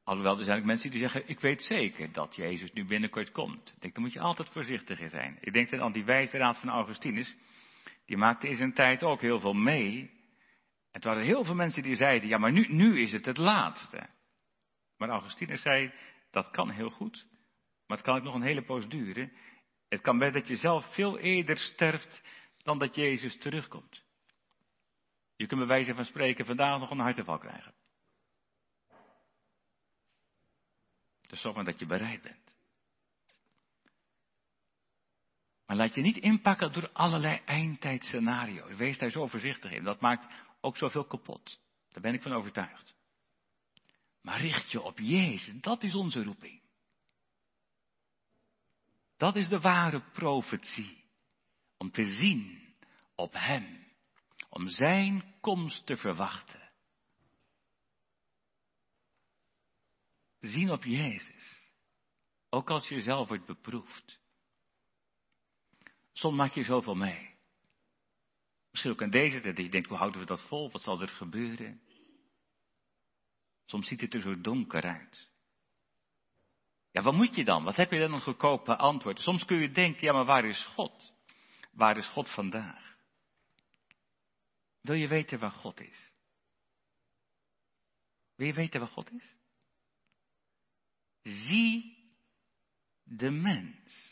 Alhoewel, 0.04 0.38
er 0.38 0.44
zijn 0.44 0.60
ook 0.60 0.66
mensen 0.66 0.90
die 0.90 1.00
zeggen, 1.00 1.30
ik 1.30 1.40
weet 1.40 1.64
zeker 1.64 2.12
dat 2.12 2.36
Jezus 2.36 2.72
nu 2.74 2.86
binnenkort 2.86 3.32
komt. 3.32 3.74
Ik 3.76 3.82
denk, 3.82 3.94
daar 3.94 4.04
moet 4.04 4.14
je 4.14 4.20
altijd 4.20 4.50
voorzichtig 4.50 5.10
zijn. 5.10 5.38
Ik 5.42 5.54
denk 5.54 5.74
aan 5.74 5.92
die 5.92 6.06
wijze 6.06 6.38
raad 6.38 6.60
van 6.60 6.70
Augustinus. 6.70 7.36
Die 8.08 8.18
maakte 8.18 8.48
in 8.48 8.56
zijn 8.56 8.74
tijd 8.74 9.04
ook 9.04 9.22
heel 9.22 9.40
veel 9.40 9.54
mee. 9.54 10.12
Er 10.92 11.02
waren 11.02 11.24
heel 11.24 11.44
veel 11.44 11.56
mensen 11.56 11.84
die 11.84 11.96
zeiden, 11.96 12.28
ja, 12.28 12.38
maar 12.38 12.52
nu, 12.52 12.66
nu 12.68 13.00
is 13.02 13.12
het 13.12 13.26
het 13.26 13.38
laatste. 13.38 14.10
Maar 14.98 15.10
Augustinus 15.10 15.62
zei, 15.62 15.94
dat 16.32 16.50
kan 16.50 16.70
heel 16.70 16.90
goed. 16.90 17.28
Maar 17.88 17.98
het 17.98 18.06
kan 18.06 18.16
ook 18.18 18.24
nog 18.24 18.34
een 18.34 18.42
hele 18.42 18.64
poos 18.64 18.88
duren. 18.88 19.32
Het 19.90 20.02
kan 20.02 20.18
best 20.18 20.34
dat 20.34 20.48
je 20.48 20.56
zelf 20.56 20.94
veel 20.94 21.20
eerder 21.20 21.58
sterft 21.58 22.22
dan 22.58 22.78
dat 22.78 22.96
Jezus 22.96 23.38
terugkomt. 23.38 24.04
Je 25.36 25.48
kunt 25.48 25.60
bij 25.60 25.70
wijze 25.70 25.96
van 25.96 26.06
spreken 26.06 26.46
vandaag 26.46 26.80
nog 26.80 26.90
een 26.90 27.00
harteval 27.00 27.38
krijgen. 27.38 27.74
Dus 31.22 31.42
zorg 31.42 31.56
maar 31.56 31.66
dat 31.66 31.80
je 31.80 31.86
bereid 31.86 32.22
bent. 32.22 32.57
Maar 35.68 35.76
laat 35.76 35.94
je 35.94 36.02
niet 36.02 36.18
inpakken 36.18 36.74
door 36.74 36.92
allerlei 36.92 37.42
eindtijdscenario's. 37.46 38.76
Wees 38.76 38.98
daar 38.98 39.10
zo 39.10 39.28
voorzichtig 39.28 39.72
in. 39.72 39.84
Dat 39.84 40.00
maakt 40.00 40.34
ook 40.62 40.78
zoveel 40.78 41.06
kapot. 41.06 41.60
Daar 41.90 42.02
ben 42.02 42.14
ik 42.14 42.22
van 42.22 42.34
overtuigd. 42.34 42.96
Maar 44.22 44.42
richt 44.42 44.72
je 44.72 44.82
op 44.82 45.00
Jezus. 45.00 45.62
Dat 45.62 45.84
is 45.84 45.96
onze 45.96 46.24
roeping. 46.24 46.62
Dat 49.18 49.36
is 49.36 49.48
de 49.48 49.60
ware 49.60 50.02
profetie. 50.12 51.06
Om 51.78 51.92
te 51.92 52.04
zien 52.04 52.76
op 53.16 53.34
Hem. 53.34 53.86
Om 54.50 54.68
Zijn 54.68 55.36
komst 55.42 55.86
te 55.86 55.98
verwachten. 55.98 56.72
Zien 60.40 60.72
op 60.72 60.84
Jezus. 60.84 61.62
Ook 62.50 62.70
als 62.70 62.88
je 62.88 63.02
zelf 63.02 63.28
wordt 63.28 63.46
beproefd. 63.46 64.20
Soms 66.18 66.36
maak 66.36 66.54
je 66.54 66.64
zoveel 66.64 66.96
mee. 66.96 67.36
Misschien 68.72 68.92
ook 68.92 69.02
in 69.02 69.10
deze 69.10 69.42
tijd, 69.42 69.56
dat 69.56 69.66
je 69.66 69.72
denkt, 69.72 69.88
hoe 69.88 69.98
houden 69.98 70.20
we 70.20 70.26
dat 70.26 70.42
vol? 70.42 70.72
Wat 70.72 70.82
zal 70.82 71.02
er 71.02 71.08
gebeuren? 71.08 71.82
Soms 73.66 73.88
ziet 73.88 74.02
het 74.02 74.14
er 74.14 74.22
zo 74.22 74.42
donker 74.42 74.84
uit. 74.84 75.32
Ja, 76.92 77.02
wat 77.02 77.14
moet 77.14 77.36
je 77.36 77.44
dan? 77.44 77.64
Wat 77.64 77.76
heb 77.76 77.92
je 77.92 78.00
dan 78.00 78.14
een 78.14 78.22
goedkope 78.22 78.78
antwoord? 78.78 79.20
Soms 79.20 79.46
kun 79.46 79.58
je 79.58 79.72
denken, 79.72 80.06
ja, 80.06 80.14
maar 80.14 80.26
waar 80.26 80.46
is 80.46 80.66
God? 80.66 81.14
Waar 81.72 81.98
is 81.98 82.08
God 82.08 82.30
vandaag? 82.30 82.98
Wil 84.82 84.96
je 84.96 85.08
weten 85.08 85.40
waar 85.40 85.52
God 85.52 85.80
is? 85.80 86.12
Wil 88.36 88.48
je 88.48 88.54
weten 88.54 88.80
waar 88.80 88.90
God 88.90 89.12
is? 89.12 89.36
Zie 91.22 91.98
de 93.04 93.30
mens. 93.30 94.07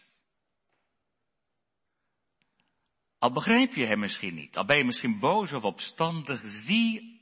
Al 3.26 3.32
begrijp 3.32 3.74
je 3.74 3.86
hem 3.86 4.00
misschien 4.00 4.34
niet, 4.34 4.56
al 4.56 4.66
ben 4.66 4.78
je 4.78 4.84
misschien 4.84 5.20
boos 5.20 5.54
of 5.54 5.64
opstandig, 5.64 6.42
zie, 6.44 7.22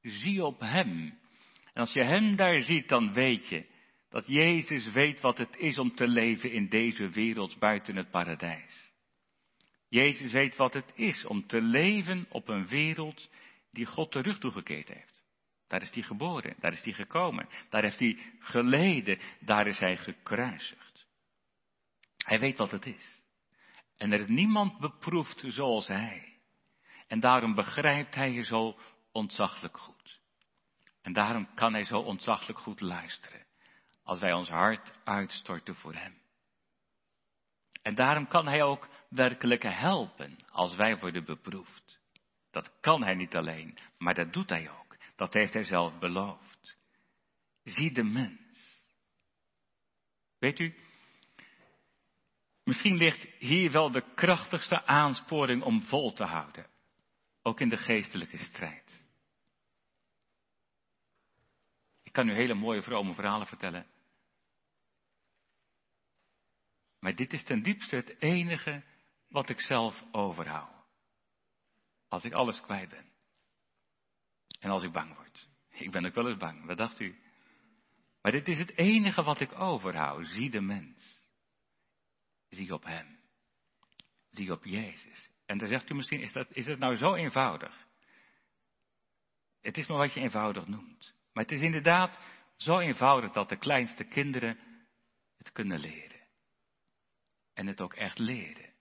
zie 0.00 0.44
op 0.44 0.60
hem. 0.60 1.18
En 1.72 1.80
als 1.80 1.92
je 1.92 2.04
hem 2.04 2.36
daar 2.36 2.60
ziet, 2.60 2.88
dan 2.88 3.12
weet 3.12 3.48
je 3.48 3.66
dat 4.08 4.26
Jezus 4.26 4.92
weet 4.92 5.20
wat 5.20 5.38
het 5.38 5.56
is 5.56 5.78
om 5.78 5.94
te 5.94 6.08
leven 6.08 6.52
in 6.52 6.68
deze 6.68 7.08
wereld 7.08 7.58
buiten 7.58 7.96
het 7.96 8.10
paradijs. 8.10 8.92
Jezus 9.88 10.32
weet 10.32 10.56
wat 10.56 10.74
het 10.74 10.92
is 10.94 11.26
om 11.26 11.46
te 11.46 11.60
leven 11.60 12.26
op 12.28 12.48
een 12.48 12.66
wereld 12.66 13.30
die 13.70 13.86
God 13.86 14.12
terug 14.12 14.38
toegekeerd 14.38 14.88
heeft. 14.88 15.24
Daar 15.66 15.82
is 15.82 15.90
hij 15.90 16.02
geboren, 16.02 16.56
daar 16.60 16.72
is 16.72 16.82
hij 16.82 16.92
gekomen, 16.92 17.48
daar 17.70 17.82
heeft 17.82 17.98
hij 17.98 18.18
geleden, 18.38 19.18
daar 19.40 19.66
is 19.66 19.78
hij 19.78 19.96
gekruisigd. 19.96 21.06
Hij 22.16 22.38
weet 22.38 22.58
wat 22.58 22.70
het 22.70 22.86
is. 22.86 23.21
En 24.02 24.12
er 24.12 24.20
is 24.20 24.28
niemand 24.28 24.78
beproefd 24.78 25.44
zoals 25.46 25.86
hij. 25.86 26.38
En 27.06 27.20
daarom 27.20 27.54
begrijpt 27.54 28.14
hij 28.14 28.30
je 28.30 28.42
zo 28.42 28.78
ontzaglijk 29.12 29.78
goed. 29.78 30.20
En 31.02 31.12
daarom 31.12 31.54
kan 31.54 31.72
hij 31.72 31.84
zo 31.84 31.98
ontzaglijk 31.98 32.58
goed 32.58 32.80
luisteren. 32.80 33.46
Als 34.02 34.20
wij 34.20 34.32
ons 34.32 34.48
hart 34.48 34.92
uitstorten 35.04 35.74
voor 35.74 35.94
hem. 35.94 36.14
En 37.82 37.94
daarom 37.94 38.28
kan 38.28 38.46
hij 38.46 38.62
ook 38.62 38.88
werkelijk 39.08 39.62
helpen 39.62 40.38
als 40.48 40.76
wij 40.76 40.98
worden 40.98 41.24
beproefd. 41.24 42.00
Dat 42.50 42.80
kan 42.80 43.02
hij 43.02 43.14
niet 43.14 43.36
alleen, 43.36 43.78
maar 43.98 44.14
dat 44.14 44.32
doet 44.32 44.50
hij 44.50 44.70
ook. 44.70 44.96
Dat 45.16 45.32
heeft 45.32 45.52
hij 45.52 45.64
zelf 45.64 45.98
beloofd. 45.98 46.76
Zie 47.62 47.92
de 47.92 48.04
mens. 48.04 48.82
Weet 50.38 50.58
u, 50.58 50.74
misschien 52.64 52.96
ligt 52.96 53.28
hier 53.38 53.70
wel 53.70 53.90
de 53.90 54.14
krachtigste 54.14 54.86
aansporing 54.86 55.62
om 55.62 55.82
vol 55.82 56.12
te 56.12 56.24
houden. 56.24 56.66
Ook 57.42 57.60
in 57.60 57.68
de 57.68 57.76
geestelijke 57.76 58.38
strijd. 58.38 59.02
Ik 62.02 62.12
kan 62.12 62.28
u 62.28 62.32
hele 62.32 62.54
mooie 62.54 62.82
vrome 62.82 63.14
verhalen 63.14 63.46
vertellen. 63.46 63.86
Maar 66.98 67.14
dit 67.14 67.32
is 67.32 67.44
ten 67.44 67.62
diepste 67.62 67.96
het 67.96 68.20
enige 68.20 68.84
wat 69.28 69.48
ik 69.48 69.60
zelf 69.60 70.04
overhoud. 70.10 70.86
Als 72.08 72.24
ik 72.24 72.32
alles 72.32 72.60
kwijt 72.60 72.88
ben. 72.88 73.10
En 74.60 74.70
als 74.70 74.82
ik 74.82 74.92
bang 74.92 75.16
word. 75.16 75.48
Ik 75.70 75.90
ben 75.90 76.06
ook 76.06 76.14
wel 76.14 76.28
eens 76.28 76.38
bang, 76.38 76.66
wat 76.66 76.76
dacht 76.76 77.00
u? 77.00 77.22
Maar 78.22 78.32
dit 78.32 78.48
is 78.48 78.58
het 78.58 78.76
enige 78.76 79.22
wat 79.22 79.40
ik 79.40 79.52
overhoud. 79.52 80.26
Zie 80.26 80.50
de 80.50 80.60
mens. 80.60 81.21
Zie 82.52 82.72
op 82.72 82.84
hem. 82.84 83.18
Zie 84.30 84.52
op 84.52 84.64
Jezus. 84.64 85.30
En 85.46 85.58
dan 85.58 85.68
zegt 85.68 85.90
u 85.90 85.94
misschien, 85.94 86.20
is, 86.20 86.32
dat, 86.32 86.46
is 86.50 86.66
het 86.66 86.78
nou 86.78 86.94
zo 86.94 87.14
eenvoudig? 87.14 87.86
Het 89.60 89.76
is 89.76 89.86
maar 89.86 89.98
wat 89.98 90.14
je 90.14 90.20
eenvoudig 90.20 90.66
noemt. 90.66 91.14
Maar 91.32 91.42
het 91.42 91.52
is 91.52 91.60
inderdaad 91.60 92.20
zo 92.56 92.78
eenvoudig 92.78 93.32
dat 93.32 93.48
de 93.48 93.56
kleinste 93.56 94.04
kinderen 94.04 94.58
het 95.36 95.52
kunnen 95.52 95.80
leren. 95.80 96.20
En 97.54 97.66
het 97.66 97.80
ook 97.80 97.94
echt 97.94 98.18
leren. 98.18 98.72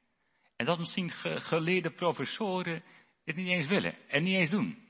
En 0.55 0.65
dat 0.65 0.79
misschien 0.79 1.11
geleerde 1.41 1.91
professoren 1.91 2.83
het 3.23 3.35
niet 3.35 3.47
eens 3.47 3.67
willen 3.67 4.09
en 4.09 4.23
niet 4.23 4.35
eens 4.35 4.49
doen. 4.49 4.89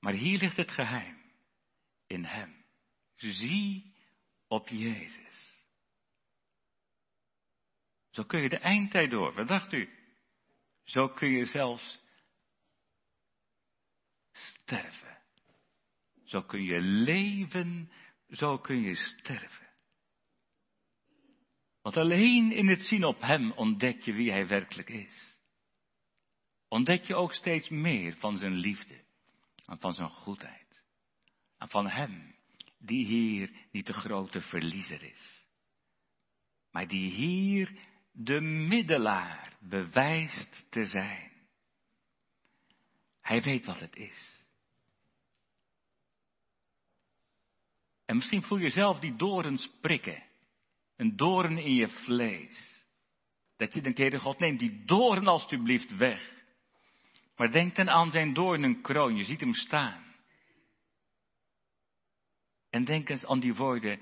Maar 0.00 0.12
hier 0.12 0.38
ligt 0.38 0.56
het 0.56 0.70
geheim. 0.70 1.22
In 2.06 2.24
Hem. 2.24 2.64
Zie 3.16 3.94
op 4.48 4.68
Jezus. 4.68 5.25
Zo 8.16 8.24
kun 8.24 8.40
je 8.42 8.48
de 8.48 8.58
eindtijd 8.58 9.10
door. 9.10 9.34
Wat 9.34 9.48
dacht 9.48 9.72
u? 9.72 9.88
Zo 10.84 11.08
kun 11.08 11.28
je 11.28 11.44
zelfs 11.44 12.02
sterven. 14.32 15.22
Zo 16.24 16.42
kun 16.42 16.62
je 16.62 16.80
leven, 16.80 17.90
zo 18.28 18.58
kun 18.58 18.80
je 18.80 18.94
sterven. 18.94 19.66
Want 21.82 21.96
alleen 21.96 22.52
in 22.52 22.68
het 22.68 22.80
zien 22.80 23.04
op 23.04 23.20
Hem 23.20 23.52
ontdek 23.52 24.00
je 24.00 24.12
wie 24.12 24.30
Hij 24.30 24.46
werkelijk 24.46 24.88
is. 24.88 25.38
Ontdek 26.68 27.04
je 27.04 27.14
ook 27.14 27.32
steeds 27.32 27.68
meer 27.68 28.16
van 28.16 28.36
Zijn 28.36 28.54
liefde 28.54 29.04
en 29.66 29.78
van 29.78 29.94
Zijn 29.94 30.08
goedheid. 30.08 30.82
En 31.58 31.68
van 31.68 31.88
Hem, 31.88 32.36
die 32.78 33.06
hier 33.06 33.50
niet 33.70 33.86
de 33.86 33.92
grote 33.92 34.40
verliezer 34.40 35.02
is, 35.02 35.46
maar 36.70 36.88
die 36.88 37.10
hier 37.10 37.94
de 38.16 38.40
middelaar 38.40 39.56
bewijst 39.60 40.66
te 40.70 40.86
zijn. 40.86 41.32
Hij 43.20 43.42
weet 43.42 43.66
wat 43.66 43.80
het 43.80 43.96
is. 43.96 44.44
En 48.04 48.16
misschien 48.16 48.42
voel 48.42 48.58
je 48.58 48.70
zelf 48.70 48.98
die 48.98 49.16
dorens 49.16 49.70
prikken. 49.80 50.22
Een 50.96 51.16
doorn 51.16 51.58
in 51.58 51.74
je 51.74 51.88
vlees. 51.88 52.84
Dat 53.56 53.74
je 53.74 53.80
denkt, 53.80 53.98
Heer 53.98 54.20
God, 54.20 54.38
neem 54.38 54.56
die 54.56 54.84
doorn 54.84 55.26
alstublieft 55.26 55.96
weg. 55.96 56.32
Maar 57.36 57.50
denk 57.50 57.76
dan 57.76 57.90
aan 57.90 58.10
zijn 58.10 58.34
doornenkroon, 58.34 59.16
je 59.16 59.24
ziet 59.24 59.40
hem 59.40 59.54
staan. 59.54 60.04
En 62.70 62.84
denk 62.84 63.08
eens 63.08 63.26
aan 63.26 63.40
die 63.40 63.54
woorden 63.54 64.00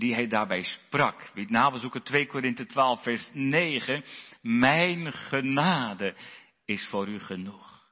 die 0.00 0.14
hij 0.14 0.26
daarbij 0.26 0.62
sprak. 0.62 1.30
Wie 1.34 1.42
het 1.42 1.52
nabezoeken 1.52 2.02
2 2.02 2.26
Korinthe 2.26 2.66
12 2.66 3.02
vers 3.02 3.30
9. 3.32 4.04
Mijn 4.42 5.12
genade 5.12 6.16
is 6.64 6.86
voor 6.88 7.08
u 7.08 7.18
genoeg. 7.18 7.88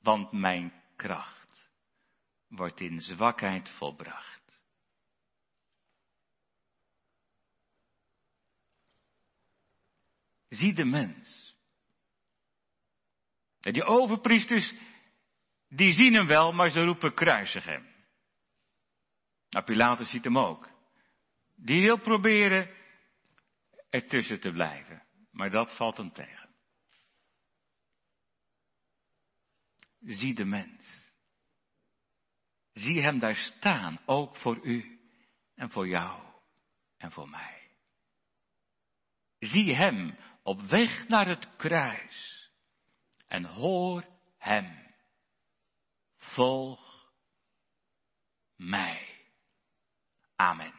Want 0.00 0.32
mijn 0.32 0.72
kracht 0.96 1.70
wordt 2.48 2.80
in 2.80 3.00
zwakheid 3.00 3.70
volbracht. 3.70 4.36
Zie 10.48 10.74
de 10.74 10.84
mens. 10.84 11.56
die 13.60 13.84
overpriesters, 13.84 14.74
die 15.68 15.92
zien 15.92 16.14
hem 16.14 16.26
wel, 16.26 16.52
maar 16.52 16.70
ze 16.70 16.84
roepen 16.84 17.14
kruisig 17.14 17.64
hem. 17.64 17.86
Nou, 19.50 19.64
Pilatus 19.64 20.10
ziet 20.10 20.24
hem 20.24 20.38
ook. 20.38 20.77
Die 21.60 21.82
wil 21.82 21.98
proberen 21.98 22.70
ertussen 23.90 24.40
te 24.40 24.50
blijven. 24.50 25.02
Maar 25.30 25.50
dat 25.50 25.76
valt 25.76 25.96
hem 25.96 26.12
tegen. 26.12 26.48
Zie 30.00 30.34
de 30.34 30.44
mens. 30.44 31.12
Zie 32.72 33.02
hem 33.02 33.18
daar 33.18 33.34
staan, 33.34 34.00
ook 34.06 34.36
voor 34.36 34.64
u 34.64 35.00
en 35.54 35.70
voor 35.70 35.88
jou 35.88 36.22
en 36.96 37.12
voor 37.12 37.28
mij. 37.28 37.70
Zie 39.38 39.74
hem 39.74 40.18
op 40.42 40.60
weg 40.60 41.08
naar 41.08 41.28
het 41.28 41.56
kruis 41.56 42.50
en 43.26 43.44
hoor 43.44 44.04
hem. 44.38 44.86
Volg 46.16 47.12
mij. 48.56 49.26
Amen. 50.36 50.77